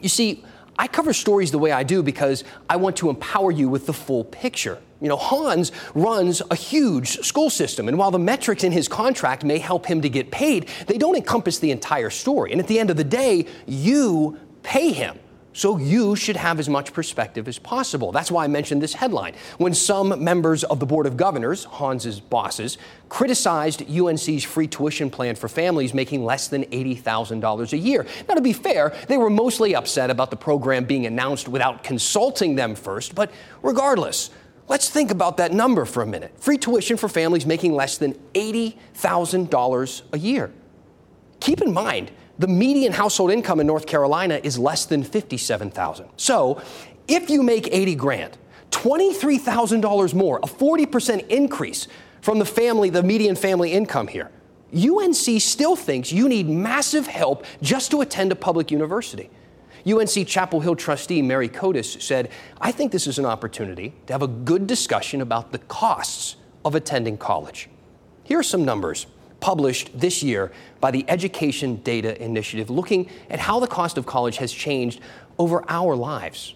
You 0.00 0.08
see, 0.08 0.44
I 0.78 0.86
cover 0.86 1.12
stories 1.12 1.50
the 1.50 1.58
way 1.58 1.72
I 1.72 1.82
do 1.82 2.02
because 2.02 2.44
I 2.70 2.76
want 2.76 2.96
to 2.98 3.10
empower 3.10 3.50
you 3.50 3.68
with 3.68 3.86
the 3.86 3.92
full 3.92 4.24
picture. 4.24 4.78
You 5.00 5.08
know, 5.08 5.16
Hans 5.16 5.72
runs 5.94 6.42
a 6.50 6.54
huge 6.54 7.18
school 7.20 7.50
system, 7.50 7.88
and 7.88 7.98
while 7.98 8.10
the 8.10 8.18
metrics 8.18 8.64
in 8.64 8.72
his 8.72 8.88
contract 8.88 9.44
may 9.44 9.58
help 9.58 9.86
him 9.86 10.02
to 10.02 10.08
get 10.08 10.30
paid, 10.30 10.68
they 10.86 10.98
don't 10.98 11.16
encompass 11.16 11.58
the 11.58 11.70
entire 11.70 12.10
story. 12.10 12.52
And 12.52 12.60
at 12.60 12.66
the 12.66 12.78
end 12.78 12.90
of 12.90 12.96
the 12.96 13.04
day, 13.04 13.46
you 13.66 14.38
pay 14.62 14.92
him. 14.92 15.18
So 15.58 15.76
you 15.76 16.14
should 16.14 16.36
have 16.36 16.60
as 16.60 16.68
much 16.68 16.92
perspective 16.92 17.48
as 17.48 17.58
possible. 17.58 18.12
That's 18.12 18.30
why 18.30 18.44
I 18.44 18.46
mentioned 18.46 18.80
this 18.80 18.94
headline. 18.94 19.34
When 19.56 19.74
some 19.74 20.22
members 20.22 20.62
of 20.62 20.78
the 20.78 20.86
Board 20.86 21.04
of 21.04 21.16
Governors, 21.16 21.64
Hans's 21.64 22.20
bosses, 22.20 22.78
criticized 23.08 23.82
UNC's 23.90 24.44
free 24.44 24.68
tuition 24.68 25.10
plan 25.10 25.34
for 25.34 25.48
families 25.48 25.92
making 25.92 26.24
less 26.24 26.46
than 26.46 26.62
$80,000 26.66 27.72
a 27.72 27.76
year. 27.76 28.06
Now, 28.28 28.34
to 28.34 28.40
be 28.40 28.52
fair, 28.52 28.94
they 29.08 29.18
were 29.18 29.30
mostly 29.30 29.74
upset 29.74 30.10
about 30.10 30.30
the 30.30 30.36
program 30.36 30.84
being 30.84 31.06
announced 31.06 31.48
without 31.48 31.82
consulting 31.82 32.54
them 32.54 32.76
first, 32.76 33.16
but 33.16 33.32
regardless, 33.60 34.30
Let's 34.68 34.90
think 34.90 35.10
about 35.10 35.38
that 35.38 35.50
number 35.50 35.86
for 35.86 36.02
a 36.02 36.06
minute. 36.06 36.30
Free 36.36 36.58
tuition 36.58 36.98
for 36.98 37.08
families 37.08 37.46
making 37.46 37.72
less 37.72 37.96
than 37.96 38.12
$80,000 38.34 40.02
a 40.12 40.18
year. 40.18 40.52
Keep 41.40 41.62
in 41.62 41.72
mind, 41.72 42.10
the 42.38 42.48
median 42.48 42.92
household 42.92 43.30
income 43.30 43.60
in 43.60 43.66
North 43.66 43.86
Carolina 43.86 44.40
is 44.42 44.58
less 44.58 44.86
than 44.86 45.02
57,000. 45.02 46.08
So, 46.16 46.62
if 47.08 47.30
you 47.30 47.42
make 47.42 47.68
80 47.72 47.94
grand, 47.94 48.38
$23,000 48.70 50.14
more, 50.14 50.38
a 50.38 50.46
40% 50.46 51.26
increase 51.28 51.88
from 52.20 52.38
the 52.38 52.44
family, 52.44 52.90
the 52.90 53.02
median 53.02 53.34
family 53.34 53.72
income 53.72 54.08
here. 54.08 54.30
UNC 54.74 55.40
still 55.40 55.76
thinks 55.76 56.12
you 56.12 56.28
need 56.28 56.48
massive 56.48 57.06
help 57.06 57.46
just 57.62 57.90
to 57.90 58.02
attend 58.02 58.32
a 58.32 58.36
public 58.36 58.70
university. 58.70 59.30
UNC 59.86 60.26
Chapel 60.26 60.60
Hill 60.60 60.76
trustee 60.76 61.22
Marty 61.22 61.48
Kotis 61.48 62.02
said, 62.02 62.30
I 62.60 62.72
think 62.72 62.92
this 62.92 63.06
is 63.06 63.18
an 63.18 63.24
opportunity 63.24 63.94
to 64.06 64.12
have 64.12 64.22
a 64.22 64.28
good 64.28 64.66
discussion 64.66 65.22
about 65.22 65.52
the 65.52 65.58
costs 65.58 66.36
of 66.64 66.74
attending 66.74 67.16
college. 67.16 67.70
Here 68.24 68.38
are 68.38 68.42
some 68.42 68.64
numbers 68.64 69.06
published 69.40 69.90
this 69.98 70.22
year 70.22 70.50
by 70.80 70.90
the 70.90 71.04
Education 71.08 71.76
Data 71.82 72.20
Initiative, 72.22 72.70
looking 72.70 73.08
at 73.30 73.38
how 73.38 73.60
the 73.60 73.66
cost 73.66 73.98
of 73.98 74.06
college 74.06 74.38
has 74.38 74.52
changed 74.52 75.00
over 75.38 75.64
our 75.68 75.94
lives. 75.94 76.54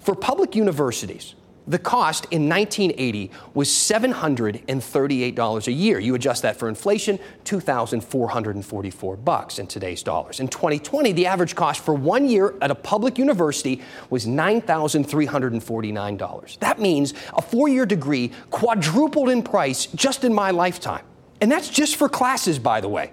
For 0.00 0.14
public 0.14 0.54
universities, 0.54 1.34
the 1.66 1.78
cost 1.78 2.26
in 2.30 2.46
1980 2.46 3.30
was 3.54 3.70
$738 3.70 5.66
a 5.66 5.72
year. 5.72 5.98
You 5.98 6.14
adjust 6.14 6.42
that 6.42 6.58
for 6.58 6.68
inflation, 6.68 7.18
2,444 7.44 9.16
bucks 9.16 9.58
in 9.58 9.66
today's 9.66 10.02
dollars. 10.02 10.40
In 10.40 10.48
2020, 10.48 11.12
the 11.12 11.24
average 11.24 11.54
cost 11.54 11.80
for 11.80 11.94
one 11.94 12.28
year 12.28 12.52
at 12.60 12.70
a 12.70 12.74
public 12.74 13.16
university 13.16 13.80
was 14.10 14.26
$9,349. 14.26 16.58
That 16.58 16.78
means 16.78 17.14
a 17.32 17.40
four-year 17.40 17.86
degree 17.86 18.30
quadrupled 18.50 19.30
in 19.30 19.42
price 19.42 19.86
just 19.86 20.24
in 20.24 20.34
my 20.34 20.50
lifetime. 20.50 21.04
And 21.40 21.50
that's 21.50 21.68
just 21.68 21.96
for 21.96 22.08
classes, 22.08 22.58
by 22.58 22.80
the 22.80 22.88
way. 22.88 23.12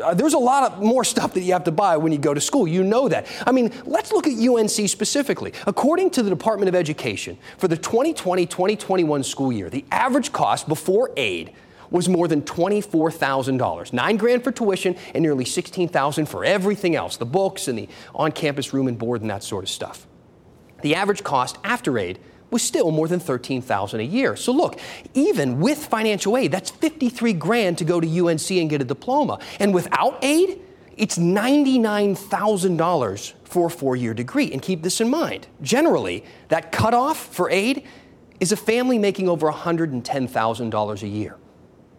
Uh, 0.00 0.14
there's 0.14 0.34
a 0.34 0.38
lot 0.38 0.72
of 0.72 0.82
more 0.82 1.04
stuff 1.04 1.34
that 1.34 1.40
you 1.40 1.52
have 1.52 1.64
to 1.64 1.72
buy 1.72 1.96
when 1.96 2.12
you 2.12 2.18
go 2.18 2.32
to 2.32 2.40
school. 2.40 2.66
You 2.66 2.82
know 2.84 3.08
that. 3.08 3.26
I 3.46 3.52
mean, 3.52 3.72
let's 3.84 4.12
look 4.12 4.26
at 4.26 4.32
UNC 4.32 4.88
specifically. 4.88 5.52
According 5.66 6.10
to 6.10 6.22
the 6.22 6.30
Department 6.30 6.68
of 6.68 6.74
Education, 6.74 7.38
for 7.58 7.68
the 7.68 7.76
2020 7.76 8.46
2021 8.46 9.22
school 9.24 9.52
year, 9.52 9.68
the 9.68 9.84
average 9.90 10.32
cost 10.32 10.68
before 10.68 11.10
aid 11.16 11.52
was 11.90 12.08
more 12.08 12.28
than 12.28 12.42
$24,000. 12.42 13.92
Nine 13.92 14.16
grand 14.16 14.44
for 14.44 14.52
tuition 14.52 14.96
and 15.12 15.22
nearly 15.22 15.44
16,000 15.44 16.26
for 16.26 16.44
everything 16.44 16.94
else, 16.94 17.16
the 17.16 17.26
books 17.26 17.68
and 17.68 17.76
the 17.76 17.88
on-campus 18.14 18.72
room 18.72 18.86
and 18.86 18.96
board 18.96 19.22
and 19.22 19.30
that 19.30 19.42
sort 19.42 19.64
of 19.64 19.70
stuff. 19.70 20.06
The 20.82 20.94
average 20.94 21.24
cost 21.24 21.58
after 21.64 21.98
aid 21.98 22.20
was 22.50 22.62
still 22.62 22.90
more 22.90 23.08
than 23.08 23.20
13,000 23.20 24.00
a 24.00 24.02
year. 24.02 24.36
So 24.36 24.52
look, 24.52 24.78
even 25.14 25.60
with 25.60 25.86
financial 25.86 26.36
aid, 26.36 26.52
that's 26.52 26.70
53 26.70 27.32
grand 27.34 27.78
to 27.78 27.84
go 27.84 28.00
to 28.00 28.26
UNC 28.26 28.50
and 28.50 28.68
get 28.68 28.82
a 28.82 28.84
diploma. 28.84 29.38
And 29.58 29.74
without 29.74 30.18
aid, 30.22 30.60
it's 30.96 31.18
$99,000 31.18 33.32
for 33.44 33.66
a 33.66 33.70
four-year 33.70 34.14
degree. 34.14 34.52
And 34.52 34.60
keep 34.60 34.82
this 34.82 35.00
in 35.00 35.08
mind. 35.08 35.46
Generally, 35.62 36.24
that 36.48 36.72
cutoff 36.72 37.34
for 37.34 37.48
aid 37.50 37.84
is 38.38 38.52
a 38.52 38.56
family 38.56 38.98
making 38.98 39.28
over 39.28 39.50
$110,000 39.50 41.02
a 41.02 41.08
year. 41.08 41.36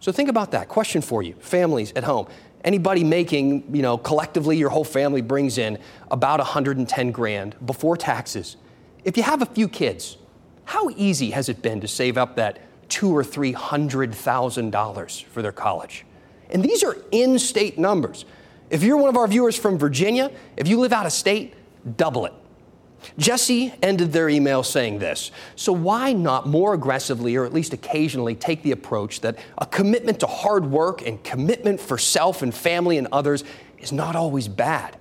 So 0.00 0.12
think 0.12 0.28
about 0.28 0.50
that. 0.50 0.68
Question 0.68 1.02
for 1.02 1.22
you, 1.22 1.34
families 1.34 1.92
at 1.94 2.04
home. 2.04 2.26
Anybody 2.64 3.04
making, 3.04 3.74
you 3.74 3.82
know, 3.82 3.98
collectively 3.98 4.56
your 4.56 4.70
whole 4.70 4.84
family 4.84 5.20
brings 5.20 5.58
in 5.58 5.78
about 6.10 6.38
110 6.38 7.10
grand 7.10 7.56
before 7.64 7.96
taxes. 7.96 8.56
If 9.04 9.16
you 9.16 9.24
have 9.24 9.42
a 9.42 9.46
few 9.46 9.68
kids, 9.68 10.16
how 10.64 10.90
easy 10.90 11.30
has 11.30 11.48
it 11.48 11.62
been 11.62 11.80
to 11.80 11.88
save 11.88 12.16
up 12.16 12.36
that 12.36 12.60
two 12.88 13.14
or 13.14 13.24
three 13.24 13.52
hundred 13.52 14.14
thousand 14.14 14.70
dollars 14.70 15.20
for 15.20 15.42
their 15.42 15.52
college? 15.52 16.04
And 16.50 16.62
these 16.62 16.82
are 16.84 16.96
in-state 17.10 17.78
numbers. 17.78 18.24
If 18.70 18.82
you're 18.82 18.96
one 18.96 19.08
of 19.08 19.16
our 19.16 19.26
viewers 19.26 19.56
from 19.56 19.78
Virginia, 19.78 20.30
if 20.56 20.68
you 20.68 20.80
live 20.80 20.92
out 20.92 21.06
of 21.06 21.12
state, 21.12 21.54
double 21.96 22.26
it. 22.26 22.32
Jesse 23.18 23.74
ended 23.82 24.12
their 24.12 24.28
email 24.28 24.62
saying 24.62 24.98
this 24.98 25.30
So, 25.56 25.72
why 25.72 26.12
not 26.12 26.46
more 26.46 26.74
aggressively, 26.74 27.36
or 27.36 27.44
at 27.44 27.52
least 27.52 27.72
occasionally, 27.72 28.34
take 28.34 28.62
the 28.62 28.72
approach 28.72 29.20
that 29.20 29.38
a 29.58 29.66
commitment 29.66 30.20
to 30.20 30.26
hard 30.26 30.66
work 30.66 31.06
and 31.06 31.22
commitment 31.22 31.80
for 31.80 31.98
self 31.98 32.42
and 32.42 32.54
family 32.54 32.98
and 32.98 33.08
others 33.12 33.44
is 33.78 33.92
not 33.92 34.16
always 34.16 34.48
bad? 34.48 34.96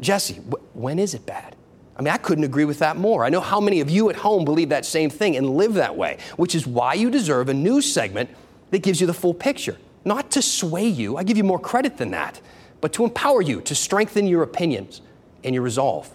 Jesse, 0.00 0.34
wh- 0.34 0.76
when 0.76 0.98
is 0.98 1.14
it 1.14 1.26
bad? 1.26 1.51
I 1.96 2.02
mean, 2.02 2.12
I 2.12 2.16
couldn't 2.16 2.44
agree 2.44 2.64
with 2.64 2.78
that 2.78 2.96
more. 2.96 3.24
I 3.24 3.28
know 3.28 3.40
how 3.40 3.60
many 3.60 3.80
of 3.80 3.90
you 3.90 4.08
at 4.08 4.16
home 4.16 4.44
believe 4.44 4.70
that 4.70 4.86
same 4.86 5.10
thing 5.10 5.36
and 5.36 5.56
live 5.56 5.74
that 5.74 5.96
way, 5.96 6.18
which 6.36 6.54
is 6.54 6.66
why 6.66 6.94
you 6.94 7.10
deserve 7.10 7.48
a 7.48 7.54
news 7.54 7.90
segment 7.92 8.30
that 8.70 8.82
gives 8.82 9.00
you 9.00 9.06
the 9.06 9.14
full 9.14 9.34
picture. 9.34 9.76
Not 10.04 10.30
to 10.32 10.42
sway 10.42 10.88
you, 10.88 11.16
I 11.16 11.22
give 11.22 11.36
you 11.36 11.44
more 11.44 11.58
credit 11.58 11.98
than 11.98 12.10
that, 12.12 12.40
but 12.80 12.92
to 12.94 13.04
empower 13.04 13.42
you, 13.42 13.60
to 13.62 13.74
strengthen 13.74 14.26
your 14.26 14.42
opinions 14.42 15.02
and 15.44 15.54
your 15.54 15.62
resolve. 15.62 16.12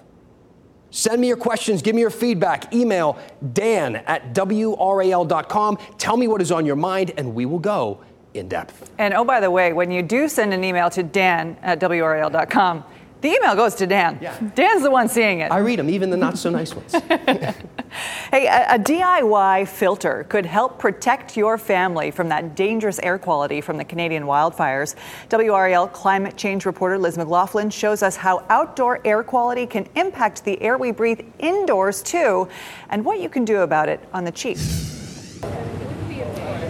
Send 0.89 1.21
me 1.21 1.27
your 1.27 1.37
questions, 1.37 1.81
give 1.81 1.95
me 1.95 2.01
your 2.01 2.09
feedback. 2.09 2.73
Email 2.73 3.19
dan 3.53 3.97
at 3.97 4.33
WRAL.com. 4.33 5.77
Tell 5.97 6.17
me 6.17 6.27
what 6.27 6.41
is 6.41 6.51
on 6.51 6.65
your 6.65 6.75
mind, 6.75 7.13
and 7.17 7.35
we 7.35 7.45
will 7.45 7.59
go 7.59 7.99
in 8.33 8.47
depth. 8.47 8.89
And 8.97 9.13
oh, 9.13 9.23
by 9.23 9.39
the 9.39 9.51
way, 9.51 9.73
when 9.73 9.91
you 9.91 10.01
do 10.01 10.27
send 10.27 10.53
an 10.53 10.63
email 10.63 10.89
to 10.91 11.03
dan 11.03 11.57
at 11.61 11.79
WRAL.com, 11.79 12.83
The 13.21 13.29
email 13.29 13.55
goes 13.55 13.73
to 13.75 13.87
Dan. 13.87 14.19
Yeah. 14.21 14.37
Dan's 14.53 14.83
the 14.83 14.91
one 14.91 15.09
seeing 15.09 15.39
it. 15.39 15.51
I 15.51 15.57
read 15.57 15.79
them, 15.79 15.89
even 15.89 16.11
the 16.11 16.17
not 16.17 16.37
so 16.37 16.51
nice 16.51 16.73
ones. 16.75 16.91
hey, 18.31 18.45
a, 18.45 18.75
a, 18.75 18.79
DIY 18.79 19.67
filter 19.67 20.25
could 20.29 20.45
help 20.45 20.77
protect 20.77 21.35
your 21.35 21.57
family 21.57 22.11
from 22.11 22.29
that 22.29 22.55
dangerous 22.55 22.99
air 22.99 23.17
quality 23.17 23.59
from 23.59 23.77
the 23.77 23.85
Canadian 23.85 24.23
wildfires. 24.23 24.95
WRAL 25.29 25.91
climate 25.91 26.37
change 26.37 26.65
reporter 26.65 26.99
Liz 26.99 27.17
McLaughlin 27.17 27.71
shows 27.71 28.03
us 28.03 28.15
how 28.15 28.45
outdoor 28.49 29.01
air 29.03 29.23
quality 29.23 29.65
can 29.65 29.87
impact 29.95 30.45
the 30.45 30.61
air 30.61 30.77
we 30.77 30.91
breathe 30.91 31.21
indoors, 31.39 32.03
too, 32.03 32.47
and 32.89 33.03
what 33.03 33.19
you 33.19 33.29
can 33.29 33.45
do 33.45 33.61
about 33.61 33.89
it 33.89 33.99
on 34.13 34.25
the 34.25 34.31
cheap. 34.31 34.57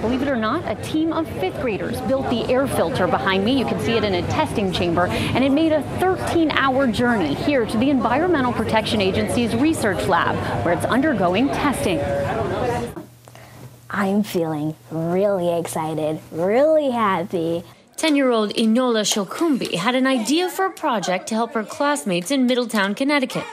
Believe 0.01 0.21
it 0.21 0.27
or 0.27 0.35
not, 0.35 0.63
a 0.65 0.75
team 0.83 1.11
of 1.11 1.27
fifth 1.39 1.59
graders 1.61 1.99
built 2.01 2.29
the 2.29 2.43
air 2.51 2.67
filter 2.67 3.07
behind 3.07 3.43
me. 3.43 3.57
You 3.57 3.65
can 3.65 3.79
see 3.79 3.93
it 3.93 4.03
in 4.03 4.13
a 4.13 4.21
testing 4.27 4.71
chamber, 4.71 5.07
and 5.07 5.43
it 5.43 5.51
made 5.51 5.71
a 5.71 5.81
13 5.99 6.51
hour 6.51 6.87
journey 6.87 7.33
here 7.33 7.65
to 7.65 7.77
the 7.77 7.89
Environmental 7.89 8.53
Protection 8.53 9.01
Agency's 9.01 9.55
research 9.55 10.07
lab, 10.07 10.35
where 10.63 10.73
it's 10.73 10.85
undergoing 10.85 11.47
testing. 11.47 11.99
I'm 13.89 14.21
feeling 14.21 14.75
really 14.91 15.57
excited, 15.57 16.19
really 16.31 16.91
happy. 16.91 17.63
10 17.95 18.15
year 18.15 18.29
old 18.29 18.53
Inola 18.53 19.01
Shokumbi 19.01 19.73
had 19.73 19.95
an 19.95 20.05
idea 20.05 20.49
for 20.49 20.65
a 20.65 20.71
project 20.71 21.27
to 21.29 21.35
help 21.35 21.53
her 21.53 21.63
classmates 21.63 22.29
in 22.29 22.45
Middletown, 22.45 22.93
Connecticut. 22.93 23.45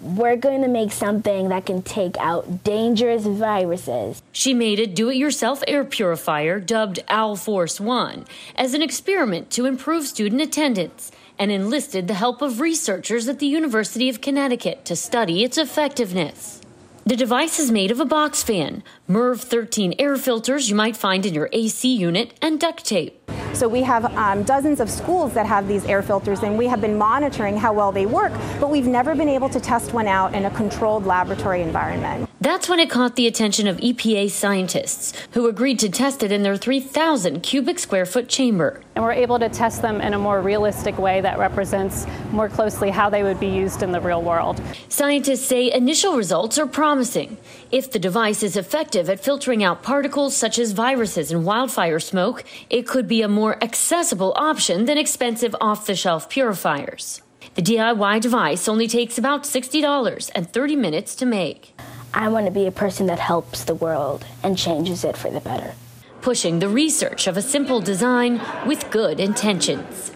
We're 0.00 0.36
going 0.36 0.62
to 0.62 0.68
make 0.68 0.92
something 0.92 1.48
that 1.48 1.66
can 1.66 1.82
take 1.82 2.16
out 2.18 2.64
dangerous 2.64 3.24
viruses. 3.24 4.22
She 4.32 4.54
made 4.54 4.78
a 4.80 4.86
do 4.86 5.08
it 5.10 5.16
yourself 5.16 5.62
air 5.66 5.84
purifier 5.84 6.60
dubbed 6.60 7.02
Owl 7.08 7.36
Force 7.36 7.80
One 7.80 8.26
as 8.56 8.74
an 8.74 8.82
experiment 8.82 9.50
to 9.50 9.66
improve 9.66 10.06
student 10.06 10.40
attendance 10.40 11.10
and 11.38 11.50
enlisted 11.50 12.08
the 12.08 12.14
help 12.14 12.42
of 12.42 12.60
researchers 12.60 13.28
at 13.28 13.38
the 13.38 13.46
University 13.46 14.08
of 14.08 14.20
Connecticut 14.20 14.84
to 14.84 14.96
study 14.96 15.42
its 15.42 15.58
effectiveness. 15.58 16.60
The 17.04 17.16
device 17.16 17.58
is 17.58 17.72
made 17.72 17.90
of 17.90 17.98
a 17.98 18.04
box 18.04 18.44
fan, 18.44 18.84
MERV 19.08 19.40
13 19.40 19.94
air 19.98 20.16
filters 20.16 20.70
you 20.70 20.76
might 20.76 20.96
find 20.96 21.26
in 21.26 21.34
your 21.34 21.48
AC 21.52 21.92
unit, 21.92 22.38
and 22.40 22.60
duct 22.60 22.84
tape. 22.84 23.28
So 23.54 23.68
we 23.68 23.82
have 23.82 24.06
um, 24.16 24.42
dozens 24.44 24.80
of 24.80 24.88
schools 24.90 25.34
that 25.34 25.46
have 25.46 25.68
these 25.68 25.84
air 25.84 26.02
filters, 26.02 26.42
and 26.42 26.56
we 26.56 26.66
have 26.66 26.80
been 26.80 26.96
monitoring 26.96 27.56
how 27.56 27.72
well 27.72 27.92
they 27.92 28.06
work, 28.06 28.32
but 28.58 28.70
we've 28.70 28.86
never 28.86 29.14
been 29.14 29.28
able 29.28 29.48
to 29.50 29.60
test 29.60 29.92
one 29.92 30.06
out 30.06 30.34
in 30.34 30.46
a 30.46 30.50
controlled 30.50 31.04
laboratory 31.04 31.60
environment. 31.60 32.28
That's 32.40 32.68
when 32.68 32.80
it 32.80 32.90
caught 32.90 33.14
the 33.16 33.26
attention 33.26 33.66
of 33.66 33.76
EPA 33.76 34.30
scientists, 34.30 35.12
who 35.32 35.46
agreed 35.48 35.78
to 35.80 35.88
test 35.88 36.22
it 36.22 36.32
in 36.32 36.42
their 36.42 36.56
3,000 36.56 37.40
cubic 37.40 37.78
square 37.78 38.06
foot 38.06 38.28
chamber. 38.28 38.80
And 38.94 39.02
we're 39.02 39.12
able 39.12 39.38
to 39.38 39.48
test 39.48 39.80
them 39.80 40.02
in 40.02 40.12
a 40.12 40.18
more 40.18 40.42
realistic 40.42 40.98
way 40.98 41.22
that 41.22 41.38
represents 41.38 42.06
more 42.30 42.48
closely 42.48 42.90
how 42.90 43.08
they 43.08 43.22
would 43.22 43.40
be 43.40 43.46
used 43.48 43.82
in 43.82 43.90
the 43.90 44.02
real 44.02 44.22
world. 44.22 44.60
Scientists 44.90 45.46
say 45.46 45.72
initial 45.72 46.16
results 46.16 46.58
are 46.58 46.66
promising. 46.66 47.38
If 47.72 47.90
the 47.90 47.98
device 47.98 48.42
is 48.42 48.54
effective 48.54 49.08
at 49.08 49.18
filtering 49.18 49.64
out 49.64 49.82
particles 49.82 50.36
such 50.36 50.58
as 50.58 50.72
viruses 50.72 51.32
and 51.32 51.46
wildfire 51.46 51.98
smoke, 51.98 52.44
it 52.68 52.86
could 52.86 53.08
be 53.08 53.22
a 53.22 53.28
more 53.28 53.41
accessible 53.50 54.32
option 54.36 54.84
than 54.84 54.96
expensive 54.96 55.54
off 55.60 55.86
the 55.86 55.96
shelf 55.96 56.28
purifiers. 56.28 57.20
The 57.54 57.62
DIY 57.62 58.20
device 58.20 58.68
only 58.68 58.86
takes 58.86 59.18
about 59.18 59.42
$60 59.42 60.30
and 60.34 60.50
30 60.52 60.76
minutes 60.76 61.14
to 61.16 61.26
make. 61.26 61.74
I 62.14 62.28
want 62.28 62.46
to 62.46 62.52
be 62.52 62.66
a 62.66 62.72
person 62.72 63.06
that 63.06 63.18
helps 63.18 63.64
the 63.64 63.74
world 63.74 64.24
and 64.42 64.56
changes 64.56 65.04
it 65.04 65.16
for 65.16 65.30
the 65.30 65.40
better. 65.40 65.74
Pushing 66.20 66.60
the 66.60 66.68
research 66.68 67.26
of 67.26 67.36
a 67.36 67.42
simple 67.42 67.80
design 67.80 68.40
with 68.64 68.90
good 68.90 69.18
intentions 69.18 70.12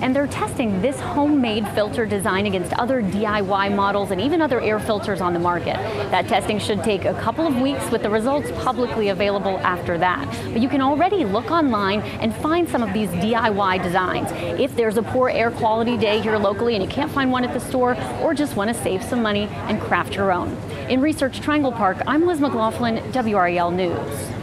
and 0.00 0.14
they're 0.14 0.26
testing 0.26 0.80
this 0.82 0.98
homemade 1.00 1.66
filter 1.68 2.06
design 2.06 2.46
against 2.46 2.72
other 2.74 3.02
DIY 3.02 3.74
models 3.74 4.10
and 4.10 4.20
even 4.20 4.40
other 4.40 4.60
air 4.60 4.78
filters 4.78 5.20
on 5.20 5.32
the 5.32 5.38
market. 5.38 5.74
That 6.10 6.28
testing 6.28 6.58
should 6.58 6.82
take 6.82 7.04
a 7.04 7.14
couple 7.14 7.46
of 7.46 7.60
weeks 7.60 7.90
with 7.90 8.02
the 8.02 8.10
results 8.10 8.50
publicly 8.62 9.08
available 9.08 9.58
after 9.58 9.98
that. 9.98 10.26
But 10.52 10.60
you 10.60 10.68
can 10.68 10.80
already 10.80 11.24
look 11.24 11.50
online 11.50 12.02
and 12.02 12.34
find 12.34 12.68
some 12.68 12.82
of 12.82 12.92
these 12.92 13.08
DIY 13.10 13.82
designs. 13.82 14.30
If 14.60 14.76
there's 14.76 14.96
a 14.96 15.02
poor 15.02 15.30
air 15.30 15.50
quality 15.50 15.96
day 15.96 16.20
here 16.20 16.36
locally 16.38 16.74
and 16.74 16.84
you 16.84 16.90
can't 16.90 17.10
find 17.10 17.30
one 17.32 17.44
at 17.44 17.52
the 17.52 17.60
store 17.60 17.96
or 18.22 18.34
just 18.34 18.56
want 18.56 18.68
to 18.68 18.82
save 18.82 19.02
some 19.02 19.22
money 19.22 19.48
and 19.68 19.80
craft 19.80 20.14
your 20.14 20.32
own. 20.32 20.56
In 20.88 21.00
Research 21.00 21.40
Triangle 21.40 21.72
Park, 21.72 21.98
I'm 22.06 22.26
Liz 22.26 22.40
McLaughlin, 22.40 22.98
WRAL 23.12 23.70
News. 23.72 24.35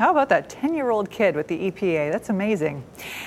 How 0.00 0.12
about 0.12 0.30
that 0.30 0.48
10 0.48 0.72
year 0.72 0.88
old 0.88 1.10
kid 1.10 1.36
with 1.36 1.46
the 1.46 1.70
EPA? 1.70 2.10
That's 2.10 2.30
amazing. 2.30 2.82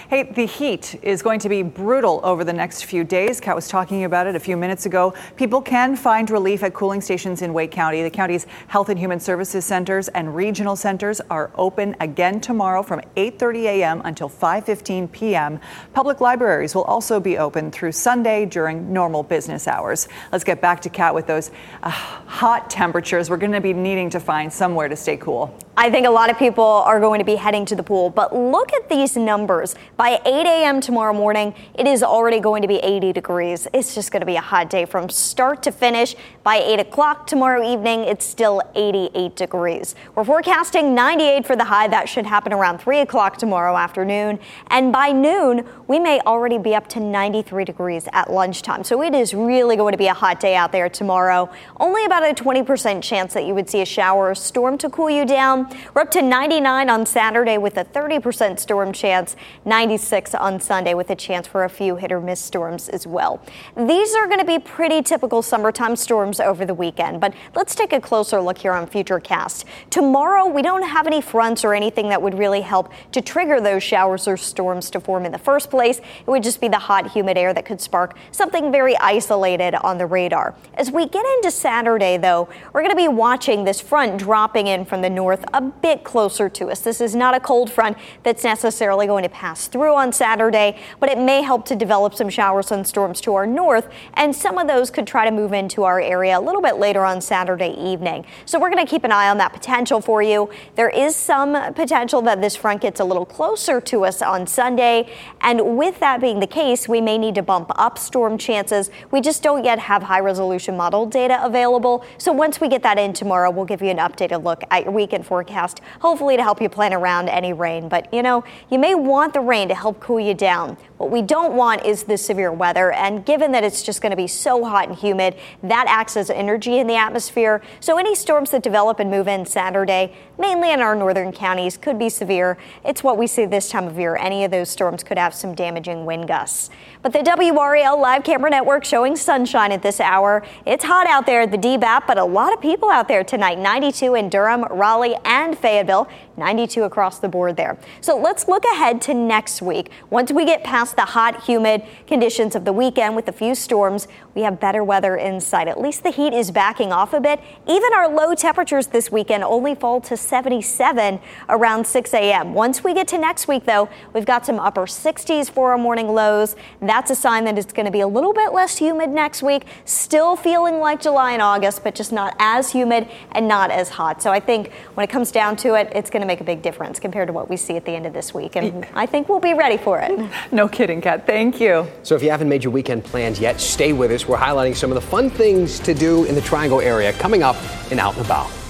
Hey, 0.09 0.23
the 0.23 0.47
heat 0.47 0.99
is 1.03 1.21
going 1.21 1.39
to 1.41 1.47
be 1.47 1.61
brutal 1.61 2.19
over 2.23 2.43
the 2.43 2.51
next 2.51 2.85
few 2.85 3.03
days. 3.03 3.39
Kat 3.39 3.55
was 3.55 3.67
talking 3.67 4.05
about 4.05 4.25
it 4.25 4.35
a 4.35 4.39
few 4.39 4.57
minutes 4.57 4.87
ago. 4.87 5.13
People 5.35 5.61
can 5.61 5.95
find 5.95 6.31
relief 6.31 6.63
at 6.63 6.73
cooling 6.73 6.99
stations 6.99 7.43
in 7.43 7.53
Wake 7.53 7.69
County. 7.69 8.01
The 8.01 8.09
county's 8.09 8.47
Health 8.69 8.89
and 8.89 8.97
Human 8.97 9.19
Services 9.19 9.63
centers 9.63 10.07
and 10.07 10.35
regional 10.35 10.75
centers 10.75 11.21
are 11.29 11.51
open 11.53 11.95
again 11.99 12.41
tomorrow 12.41 12.81
from 12.81 13.01
8:30 13.15 13.65
a.m. 13.65 14.01
until 14.03 14.27
5:15 14.27 15.11
p.m. 15.11 15.59
Public 15.93 16.21
libraries 16.21 16.73
will 16.73 16.85
also 16.85 17.19
be 17.19 17.37
open 17.37 17.69
through 17.69 17.91
Sunday 17.91 18.47
during 18.47 18.91
normal 18.91 19.21
business 19.21 19.67
hours. 19.67 20.07
Let's 20.31 20.43
get 20.43 20.59
back 20.59 20.81
to 20.81 20.89
Kat 20.89 21.13
with 21.13 21.27
those 21.27 21.51
uh, 21.83 21.91
hot 21.91 22.71
temperatures. 22.71 23.29
We're 23.29 23.37
going 23.37 23.51
to 23.51 23.61
be 23.61 23.73
needing 23.73 24.09
to 24.09 24.19
find 24.19 24.51
somewhere 24.51 24.87
to 24.87 24.95
stay 24.95 25.17
cool. 25.17 25.55
I 25.75 25.89
think 25.89 26.05
a 26.05 26.11
lot 26.11 26.29
of 26.29 26.37
people 26.37 26.62
are 26.63 26.99
going 26.99 27.19
to 27.19 27.25
be 27.25 27.35
heading 27.35 27.65
to 27.65 27.75
the 27.75 27.83
pool, 27.83 28.09
but 28.09 28.35
look 28.35 28.73
at 28.73 28.89
these 28.89 29.15
numbers. 29.15 29.75
By 29.97 30.21
8 30.25 30.45
a.m. 30.45 30.81
tomorrow 30.81 31.13
morning, 31.13 31.53
it 31.75 31.87
is 31.87 32.03
already 32.03 32.39
going 32.39 32.61
to 32.61 32.67
be 32.67 32.77
80 32.77 33.13
degrees. 33.13 33.67
It's 33.73 33.95
just 33.95 34.11
going 34.11 34.21
to 34.21 34.25
be 34.25 34.35
a 34.35 34.41
hot 34.41 34.69
day 34.69 34.85
from 34.85 35.09
start 35.09 35.63
to 35.63 35.71
finish. 35.71 36.15
By 36.43 36.57
8 36.57 36.81
o'clock 36.81 37.25
tomorrow 37.25 37.65
evening, 37.65 38.01
it's 38.01 38.25
still 38.25 38.61
88 38.75 39.33
degrees. 39.33 39.95
We're 40.13 40.25
forecasting 40.25 40.93
98 40.93 41.47
for 41.47 41.55
the 41.55 41.63
high. 41.63 41.87
That 41.87 42.09
should 42.09 42.25
happen 42.25 42.51
around 42.51 42.79
3 42.79 42.99
o'clock 42.99 43.37
tomorrow 43.37 43.77
afternoon. 43.77 44.39
And 44.67 44.91
by 44.91 45.13
noon, 45.13 45.65
we 45.87 45.99
may 45.99 46.19
already 46.21 46.57
be 46.57 46.75
up 46.75 46.89
to 46.89 46.99
93 46.99 47.63
degrees 47.63 48.09
at 48.11 48.29
lunchtime. 48.29 48.83
So 48.83 49.01
it 49.01 49.15
is 49.15 49.33
really 49.33 49.77
going 49.77 49.93
to 49.93 49.97
be 49.97 50.07
a 50.07 50.13
hot 50.13 50.41
day 50.41 50.53
out 50.53 50.73
there 50.73 50.89
tomorrow. 50.89 51.49
Only 51.79 52.03
about 52.03 52.29
a 52.29 52.33
20% 52.33 53.01
chance 53.01 53.33
that 53.33 53.45
you 53.45 53.55
would 53.55 53.69
see 53.69 53.79
a 53.79 53.85
shower 53.85 54.31
or 54.31 54.35
storm 54.35 54.77
to 54.79 54.89
cool 54.89 55.09
you 55.09 55.23
down. 55.25 55.73
We're 55.93 56.01
up 56.01 56.11
to 56.11 56.21
99 56.21 56.89
on 56.89 57.05
Saturday 57.05 57.57
with 57.57 57.77
a 57.77 57.85
30% 57.85 58.59
storm 58.59 58.91
chance, 58.91 59.37
96 59.63 60.35
on 60.35 60.59
Sunday 60.59 60.93
with 60.93 61.09
a 61.09 61.15
chance 61.15 61.47
for 61.47 61.63
a 61.63 61.69
few 61.69 61.95
hit 61.95 62.11
or 62.11 62.19
miss 62.19 62.41
storms 62.41 62.89
as 62.89 63.07
well. 63.07 63.41
These 63.77 64.13
are 64.13 64.27
going 64.27 64.39
to 64.39 64.45
be 64.45 64.59
pretty 64.59 65.01
typical 65.01 65.41
summertime 65.41 65.95
storms 65.95 66.32
over 66.39 66.65
the 66.65 66.73
weekend, 66.73 67.19
but 67.19 67.33
let's 67.55 67.75
take 67.75 67.93
a 67.93 67.99
closer 67.99 68.41
look 68.41 68.57
here 68.57 68.73
on 68.73 68.87
Futurecast. 68.87 69.65
Tomorrow, 69.89 70.47
we 70.47 70.61
don't 70.61 70.83
have 70.83 71.07
any 71.07 71.21
fronts 71.21 71.63
or 71.63 71.73
anything 71.73 72.09
that 72.09 72.21
would 72.21 72.37
really 72.37 72.61
help 72.61 72.91
to 73.11 73.21
trigger 73.21 73.59
those 73.59 73.83
showers 73.83 74.27
or 74.27 74.37
storms 74.37 74.89
to 74.91 74.99
form 74.99 75.25
in 75.25 75.31
the 75.31 75.37
first 75.37 75.69
place. 75.69 75.99
It 75.99 76.27
would 76.27 76.43
just 76.43 76.61
be 76.61 76.67
the 76.67 76.79
hot, 76.79 77.11
humid 77.11 77.37
air 77.37 77.53
that 77.53 77.65
could 77.65 77.81
spark 77.81 78.17
something 78.31 78.71
very 78.71 78.97
isolated 78.97 79.75
on 79.75 79.97
the 79.97 80.05
radar. 80.05 80.55
As 80.75 80.91
we 80.91 81.07
get 81.07 81.25
into 81.35 81.51
Saturday, 81.51 82.17
though, 82.17 82.49
we're 82.71 82.81
going 82.81 82.95
to 82.95 82.95
be 82.95 83.07
watching 83.07 83.63
this 83.63 83.81
front 83.81 84.17
dropping 84.17 84.67
in 84.67 84.85
from 84.85 85.01
the 85.01 85.09
north 85.09 85.43
a 85.53 85.61
bit 85.61 86.03
closer 86.03 86.49
to 86.49 86.67
us. 86.69 86.81
This 86.81 87.01
is 87.01 87.15
not 87.15 87.35
a 87.35 87.39
cold 87.39 87.71
front 87.71 87.97
that's 88.23 88.43
necessarily 88.43 89.07
going 89.07 89.23
to 89.23 89.29
pass 89.29 89.67
through 89.67 89.95
on 89.95 90.11
Saturday, 90.13 90.79
but 90.99 91.09
it 91.09 91.17
may 91.17 91.41
help 91.41 91.65
to 91.65 91.75
develop 91.75 92.13
some 92.15 92.29
showers 92.29 92.71
and 92.71 92.85
storms 92.87 93.21
to 93.21 93.33
our 93.35 93.45
north, 93.45 93.89
and 94.13 94.35
some 94.35 94.57
of 94.57 94.67
those 94.67 94.89
could 94.89 95.05
try 95.05 95.25
to 95.25 95.31
move 95.31 95.53
into 95.53 95.83
our 95.83 95.99
area 95.99 96.22
a 96.31 96.39
little 96.39 96.61
bit 96.61 96.77
later 96.77 97.05
on 97.05 97.21
Saturday 97.21 97.75
evening. 97.79 98.25
So 98.45 98.59
we're 98.59 98.69
going 98.69 98.85
to 98.85 98.89
keep 98.89 99.03
an 99.03 99.11
eye 99.11 99.29
on 99.29 99.37
that 99.37 99.53
potential 99.53 100.01
for 100.01 100.21
you. 100.21 100.49
There 100.75 100.89
is 100.89 101.15
some 101.15 101.73
potential 101.73 102.21
that 102.23 102.41
this 102.41 102.55
front 102.55 102.81
gets 102.81 102.99
a 102.99 103.03
little 103.03 103.25
closer 103.25 103.81
to 103.81 104.05
us 104.05 104.21
on 104.21 104.47
Sunday, 104.47 105.11
and 105.41 105.77
with 105.77 105.99
that 105.99 106.21
being 106.21 106.39
the 106.39 106.47
case, 106.47 106.87
we 106.87 107.01
may 107.01 107.17
need 107.17 107.35
to 107.35 107.43
bump 107.43 107.71
up 107.75 107.97
storm 107.97 108.37
chances. 108.37 108.89
We 109.11 109.21
just 109.21 109.43
don't 109.43 109.63
yet 109.63 109.79
have 109.79 110.03
high 110.03 110.19
resolution 110.19 110.77
model 110.77 111.05
data 111.05 111.43
available. 111.43 112.05
So 112.17 112.31
once 112.31 112.61
we 112.61 112.67
get 112.67 112.83
that 112.83 112.97
in 112.97 113.13
tomorrow, 113.13 113.51
we'll 113.51 113.65
give 113.65 113.81
you 113.81 113.89
an 113.89 113.97
updated 113.97 114.43
look 114.43 114.63
at 114.71 114.83
your 114.83 114.91
weekend 114.91 115.25
forecast, 115.25 115.81
hopefully 115.99 116.37
to 116.37 116.43
help 116.43 116.61
you 116.61 116.69
plan 116.69 116.93
around 116.93 117.29
any 117.29 117.53
rain. 117.53 117.89
But 117.89 118.13
you 118.13 118.23
know, 118.23 118.43
you 118.69 118.79
may 118.79 118.95
want 118.95 119.33
the 119.33 119.41
rain 119.41 119.67
to 119.67 119.75
help 119.75 119.99
cool 119.99 120.19
you 120.19 120.33
down. 120.33 120.77
What 121.03 121.11
we 121.11 121.21
don't 121.21 121.55
want 121.55 121.85
is 121.85 122.03
the 122.03 122.17
severe 122.17 122.53
weather. 122.53 122.93
And 122.93 123.25
given 123.25 123.51
that 123.51 123.65
it's 123.65 123.83
just 123.83 124.01
going 124.01 124.11
to 124.11 124.15
be 124.15 124.25
so 124.25 124.63
hot 124.63 124.87
and 124.87 124.97
humid, 124.97 125.35
that 125.61 125.85
acts 125.89 126.15
as 126.15 126.29
energy 126.29 126.79
in 126.79 126.87
the 126.87 126.95
atmosphere. 126.95 127.61
So 127.81 127.97
any 127.97 128.15
storms 128.15 128.51
that 128.51 128.63
develop 128.63 129.01
and 129.01 129.11
move 129.11 129.27
in 129.27 129.45
Saturday, 129.45 130.15
mainly 130.39 130.71
in 130.71 130.79
our 130.79 130.95
northern 130.95 131.33
counties, 131.33 131.75
could 131.75 131.99
be 131.99 132.07
severe. 132.07 132.57
It's 132.85 133.03
what 133.03 133.17
we 133.17 133.27
see 133.27 133.45
this 133.45 133.67
time 133.67 133.85
of 133.85 133.99
year. 133.99 134.15
Any 134.15 134.45
of 134.45 134.51
those 134.51 134.69
storms 134.69 135.03
could 135.03 135.17
have 135.17 135.33
some 135.33 135.53
damaging 135.53 136.05
wind 136.05 136.29
gusts. 136.29 136.69
But 137.01 137.11
the 137.11 137.19
WRAL 137.19 137.99
live 137.99 138.23
camera 138.23 138.49
network 138.49 138.85
showing 138.85 139.17
sunshine 139.17 139.73
at 139.73 139.81
this 139.81 139.99
hour. 139.99 140.41
It's 140.65 140.85
hot 140.85 141.05
out 141.07 141.25
there 141.25 141.41
at 141.41 141.51
the 141.51 141.57
DBAP, 141.57 142.07
but 142.07 142.17
a 142.17 142.23
lot 142.23 142.53
of 142.53 142.61
people 142.61 142.89
out 142.89 143.09
there 143.09 143.25
tonight. 143.25 143.59
92 143.59 144.15
in 144.15 144.29
Durham, 144.29 144.63
Raleigh, 144.71 145.17
and 145.25 145.57
Fayetteville. 145.57 146.07
92 146.37 146.83
across 146.83 147.19
the 147.19 147.29
board 147.29 147.57
there. 147.57 147.77
So 148.01 148.17
let's 148.17 148.47
look 148.47 148.63
ahead 148.65 149.01
to 149.03 149.13
next 149.13 149.61
week. 149.61 149.89
Once 150.09 150.31
we 150.31 150.45
get 150.45 150.63
past 150.63 150.95
the 150.95 151.05
hot, 151.05 151.43
humid 151.43 151.83
conditions 152.07 152.55
of 152.55 152.65
the 152.65 152.73
weekend 152.73 153.15
with 153.15 153.27
a 153.27 153.31
few 153.31 153.55
storms, 153.55 154.07
we 154.35 154.41
have 154.41 154.59
better 154.59 154.83
weather 154.83 155.15
in 155.15 155.39
sight. 155.39 155.67
At 155.67 155.79
least 155.79 156.03
the 156.03 156.09
heat 156.09 156.33
is 156.33 156.49
backing 156.51 156.91
off 156.91 157.13
a 157.13 157.19
bit. 157.19 157.39
Even 157.67 157.93
our 157.93 158.09
low 158.09 158.33
temperatures 158.33 158.87
this 158.87 159.11
weekend 159.11 159.43
only 159.43 159.75
fall 159.75 160.01
to 160.01 160.17
77 160.17 161.19
around 161.49 161.85
6 161.85 162.13
a.m. 162.13 162.53
Once 162.53 162.83
we 162.83 162.93
get 162.93 163.07
to 163.09 163.17
next 163.17 163.47
week, 163.47 163.65
though, 163.65 163.89
we've 164.13 164.25
got 164.25 164.45
some 164.45 164.59
upper 164.59 164.85
60s 164.85 165.49
for 165.51 165.71
our 165.71 165.77
morning 165.77 166.07
lows. 166.07 166.55
That's 166.81 167.11
a 167.11 167.15
sign 167.15 167.43
that 167.45 167.57
it's 167.57 167.73
going 167.73 167.85
to 167.85 167.91
be 167.91 168.01
a 168.01 168.07
little 168.07 168.33
bit 168.33 168.53
less 168.53 168.77
humid 168.77 169.09
next 169.09 169.43
week. 169.43 169.65
Still 169.85 170.35
feeling 170.35 170.79
like 170.79 171.01
July 171.01 171.33
and 171.33 171.41
August, 171.41 171.83
but 171.83 171.93
just 171.93 172.11
not 172.11 172.35
as 172.39 172.71
humid 172.71 173.07
and 173.33 173.47
not 173.47 173.69
as 173.69 173.89
hot. 173.89 174.21
So 174.21 174.31
I 174.31 174.39
think 174.39 174.71
when 174.95 175.03
it 175.03 175.09
comes 175.09 175.31
down 175.31 175.55
to 175.57 175.75
it, 175.75 175.91
it's 175.93 176.09
going 176.09 176.22
to 176.23 176.27
make 176.27 176.41
a 176.41 176.43
big 176.43 176.61
difference 176.61 176.99
compared 176.99 177.27
to 177.27 177.33
what 177.33 177.49
we 177.49 177.57
see 177.57 177.75
at 177.75 177.85
the 177.85 177.91
end 177.91 178.05
of 178.05 178.13
this 178.13 178.33
week. 178.33 178.55
And 178.55 178.85
I 178.93 179.05
think 179.05 179.29
we'll 179.29 179.39
be 179.39 179.53
ready 179.53 179.77
for 179.77 179.99
it. 179.99 180.29
No 180.51 180.67
kidding, 180.67 181.01
Kat. 181.01 181.25
Thank 181.25 181.59
you. 181.59 181.87
So 182.03 182.15
if 182.15 182.21
you 182.21 182.29
haven't 182.29 182.47
made 182.49 182.63
your 182.63 182.71
weekend 182.71 183.03
plans 183.03 183.39
yet, 183.39 183.59
stay 183.59 183.91
with 183.91 184.11
us. 184.11 184.27
We're 184.27 184.37
highlighting 184.37 184.75
some 184.75 184.91
of 184.91 184.95
the 184.95 185.01
fun 185.01 185.29
things 185.29 185.79
to 185.79 185.93
do 185.93 186.25
in 186.25 186.35
the 186.35 186.41
Triangle 186.41 186.79
area 186.79 187.11
coming 187.13 187.43
up 187.43 187.55
in 187.91 187.99
Out 187.99 188.15
and 188.15 188.25
About. 188.25 188.62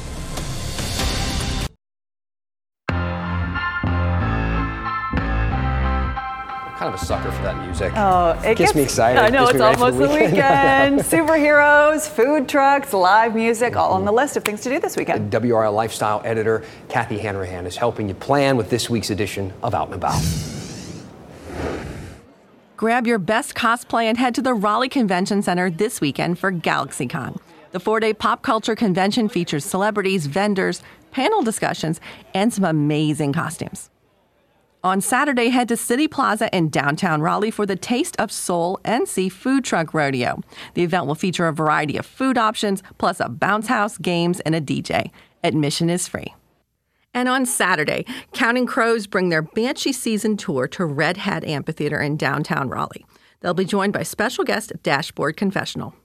Of 6.94 7.02
a 7.02 7.06
sucker 7.06 7.32
for 7.32 7.42
that 7.42 7.66
music. 7.66 7.92
Oh, 7.96 8.34
it 8.42 8.56
gets, 8.56 8.60
gets 8.60 8.76
me 8.76 8.84
excited. 8.84 9.20
I 9.20 9.30
know 9.30 9.46
it's 9.46 9.56
me 9.56 9.62
ready 9.62 9.78
for 9.78 9.86
almost 9.86 9.98
the 9.98 10.10
weekend. 10.10 10.98
weekend. 10.98 11.00
Superheroes, 11.28 12.08
food 12.08 12.48
trucks, 12.48 12.94
live 12.94 13.34
music, 13.34 13.76
all 13.76 13.94
on 13.94 14.06
the 14.06 14.12
list 14.12 14.38
of 14.38 14.46
things 14.46 14.62
to 14.62 14.70
do 14.70 14.80
this 14.80 14.96
weekend. 14.96 15.32
The 15.32 15.40
WRAL 15.40 15.74
lifestyle 15.74 16.22
editor 16.24 16.64
Kathy 16.90 17.18
Hanrahan 17.18 17.66
is 17.66 17.78
helping 17.78 18.10
you 18.10 18.14
plan 18.14 18.58
with 18.58 18.70
this 18.70 18.92
week's 18.92 19.10
edition 19.10 19.52
of 19.64 19.74
Out 19.74 19.88
and 19.88 19.96
About. 19.96 20.22
Grab 22.78 23.08
your 23.08 23.18
best 23.18 23.56
cosplay 23.56 24.04
and 24.04 24.20
head 24.20 24.36
to 24.36 24.44
the 24.44 24.54
Raleigh 24.54 24.88
Convention 24.88 25.42
Center 25.42 25.72
this 25.72 26.00
weekend 26.00 26.38
for 26.38 26.52
GalaxyCon. 26.52 27.40
The 27.72 27.80
four 27.80 28.02
day 28.02 28.14
pop 28.14 28.44
culture 28.44 28.76
convention 28.76 29.30
features 29.30 29.66
celebrities, 29.66 30.28
vendors, 30.28 30.84
panel 31.10 31.42
discussions, 31.42 32.00
and 32.36 32.54
some 32.54 32.66
amazing 32.66 33.34
costumes. 33.34 33.90
On 34.86 35.00
Saturday, 35.00 35.48
head 35.48 35.70
to 35.70 35.78
City 35.78 36.10
Plaza 36.10 36.54
in 36.54 36.68
downtown 36.68 37.22
Raleigh 37.22 37.52
for 37.52 37.66
the 37.66 37.78
Taste 37.78 38.18
of 38.20 38.34
Soul 38.34 38.82
NC 38.84 39.32
Food 39.32 39.64
Truck 39.64 39.94
Rodeo. 39.94 40.42
The 40.74 40.84
event 40.84 41.06
will 41.06 41.16
feature 41.16 41.48
a 41.48 41.54
variety 41.54 41.96
of 41.96 42.06
food 42.06 42.38
options, 42.38 42.84
plus 42.98 43.22
a 43.22 43.30
bounce 43.30 43.68
house, 43.68 43.98
games, 43.98 44.42
and 44.42 44.54
a 44.54 44.60
DJ. 44.60 45.12
Admission 45.42 45.90
is 45.90 46.10
free. 46.10 46.34
And 47.14 47.30
on 47.30 47.46
Saturday, 47.46 48.06
Counting 48.34 48.66
Crows 48.66 49.08
bring 49.08 49.30
their 49.30 49.44
Banshee 49.44 49.94
season 49.94 50.36
tour 50.36 50.68
to 50.70 50.84
Red 50.84 51.16
Hat 51.16 51.46
Amphitheater 51.46 52.02
in 52.02 52.18
downtown 52.18 52.68
Raleigh. 52.68 53.06
They'll 53.40 53.54
be 53.54 53.64
joined 53.64 53.94
by 53.94 54.04
special 54.04 54.44
guest 54.44 54.74
Dashboard 54.84 55.38
Confessional. 55.38 55.96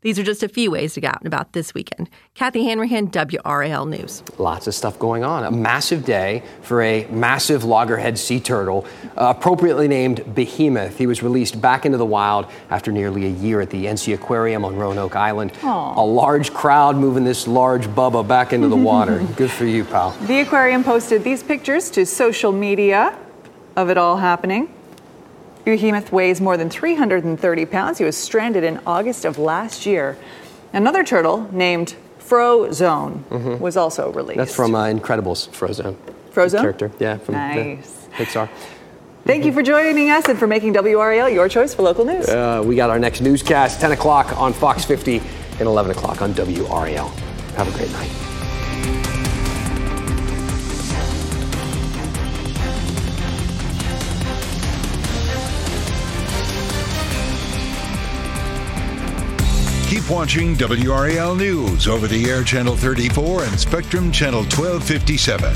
These 0.00 0.16
are 0.16 0.22
just 0.22 0.44
a 0.44 0.48
few 0.48 0.70
ways 0.70 0.94
to 0.94 1.00
get 1.00 1.12
out 1.12 1.20
and 1.20 1.26
about 1.26 1.54
this 1.54 1.74
weekend. 1.74 2.08
Kathy 2.34 2.64
Hanrahan, 2.64 3.08
WRAL 3.08 3.88
News. 3.88 4.22
Lots 4.38 4.68
of 4.68 4.74
stuff 4.76 4.96
going 4.96 5.24
on. 5.24 5.42
A 5.42 5.50
massive 5.50 6.04
day 6.04 6.44
for 6.62 6.82
a 6.82 7.04
massive 7.06 7.64
loggerhead 7.64 8.16
sea 8.16 8.38
turtle, 8.38 8.86
uh, 9.16 9.34
appropriately 9.36 9.88
named 9.88 10.36
Behemoth. 10.36 10.98
He 10.98 11.08
was 11.08 11.20
released 11.20 11.60
back 11.60 11.84
into 11.84 11.98
the 11.98 12.06
wild 12.06 12.46
after 12.70 12.92
nearly 12.92 13.26
a 13.26 13.30
year 13.30 13.60
at 13.60 13.70
the 13.70 13.86
NC 13.86 14.14
Aquarium 14.14 14.64
on 14.64 14.76
Roanoke 14.76 15.16
Island. 15.16 15.50
Aw. 15.64 16.00
A 16.00 16.04
large 16.04 16.54
crowd 16.54 16.94
moving 16.94 17.24
this 17.24 17.48
large 17.48 17.88
bubba 17.88 18.26
back 18.26 18.52
into 18.52 18.68
the 18.68 18.76
water. 18.76 19.26
Good 19.36 19.50
for 19.50 19.64
you, 19.64 19.84
pal. 19.84 20.12
The 20.28 20.38
aquarium 20.40 20.84
posted 20.84 21.24
these 21.24 21.42
pictures 21.42 21.90
to 21.90 22.06
social 22.06 22.52
media 22.52 23.18
of 23.74 23.90
it 23.90 23.98
all 23.98 24.18
happening. 24.18 24.72
Behemoth 25.64 26.12
weighs 26.12 26.40
more 26.40 26.56
than 26.56 26.70
330 26.70 27.66
pounds. 27.66 27.98
He 27.98 28.04
was 28.04 28.16
stranded 28.16 28.64
in 28.64 28.80
August 28.86 29.24
of 29.24 29.38
last 29.38 29.86
year. 29.86 30.16
Another 30.72 31.04
turtle 31.04 31.48
named 31.52 31.94
Frozone 32.20 33.22
Mhm. 33.30 33.58
was 33.60 33.76
also 33.76 34.10
released. 34.12 34.38
That's 34.38 34.54
from 34.54 34.74
uh, 34.74 34.84
Incredibles, 34.86 35.48
Frozone. 35.50 35.96
Frozone? 36.34 36.60
Character, 36.60 36.90
yeah, 36.98 37.16
from 37.18 37.34
the 37.34 37.40
Nice. 37.40 38.06
Pixar. 38.16 38.48
Thank 39.26 39.44
you 39.44 39.52
for 39.52 39.62
joining 39.62 40.10
us 40.10 40.26
and 40.28 40.38
for 40.38 40.46
making 40.46 40.72
WRAL 40.74 41.28
your 41.32 41.48
choice 41.48 41.74
for 41.74 41.82
local 41.82 42.04
news. 42.04 42.28
Uh, 42.28 42.62
we 42.64 42.76
got 42.76 42.88
our 42.90 42.98
next 42.98 43.20
newscast, 43.20 43.80
10 43.80 43.92
o'clock 43.92 44.38
on 44.40 44.52
Fox 44.52 44.84
50 44.84 45.20
and 45.58 45.62
11 45.62 45.90
o'clock 45.90 46.22
on 46.22 46.32
WRAL. 46.34 47.08
Have 47.56 47.68
a 47.68 47.76
great 47.76 47.90
night. 47.92 48.10
Keep 59.88 60.10
watching 60.10 60.54
WRAL 60.54 61.34
News 61.34 61.88
over 61.88 62.06
the 62.06 62.28
air 62.28 62.44
channel 62.44 62.76
34 62.76 63.44
and 63.44 63.58
Spectrum 63.58 64.12
channel 64.12 64.42
1257. 64.42 65.50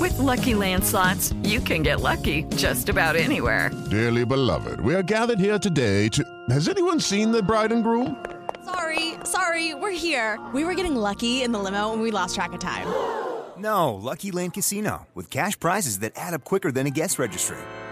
With 0.00 0.18
Lucky 0.18 0.54
Land 0.54 0.82
slots, 0.82 1.34
you 1.42 1.60
can 1.60 1.82
get 1.82 2.00
lucky 2.00 2.44
just 2.56 2.88
about 2.88 3.14
anywhere. 3.14 3.70
Dearly 3.90 4.24
beloved, 4.24 4.80
we 4.80 4.94
are 4.94 5.02
gathered 5.02 5.38
here 5.38 5.58
today 5.58 6.08
to. 6.08 6.24
Has 6.48 6.66
anyone 6.66 6.98
seen 6.98 7.30
the 7.30 7.42
bride 7.42 7.72
and 7.72 7.84
groom? 7.84 8.24
Sorry, 8.64 9.16
sorry, 9.24 9.74
we're 9.74 9.90
here. 9.90 10.40
We 10.54 10.64
were 10.64 10.72
getting 10.72 10.96
lucky 10.96 11.42
in 11.42 11.52
the 11.52 11.58
limo 11.58 11.92
and 11.92 12.00
we 12.00 12.10
lost 12.10 12.36
track 12.36 12.54
of 12.54 12.60
time. 12.60 12.86
No, 13.58 13.94
Lucky 13.96 14.30
Land 14.30 14.54
Casino, 14.54 15.06
with 15.14 15.28
cash 15.28 15.60
prizes 15.60 15.98
that 15.98 16.12
add 16.16 16.32
up 16.32 16.42
quicker 16.42 16.72
than 16.72 16.86
a 16.86 16.90
guest 16.90 17.18
registry. 17.18 17.58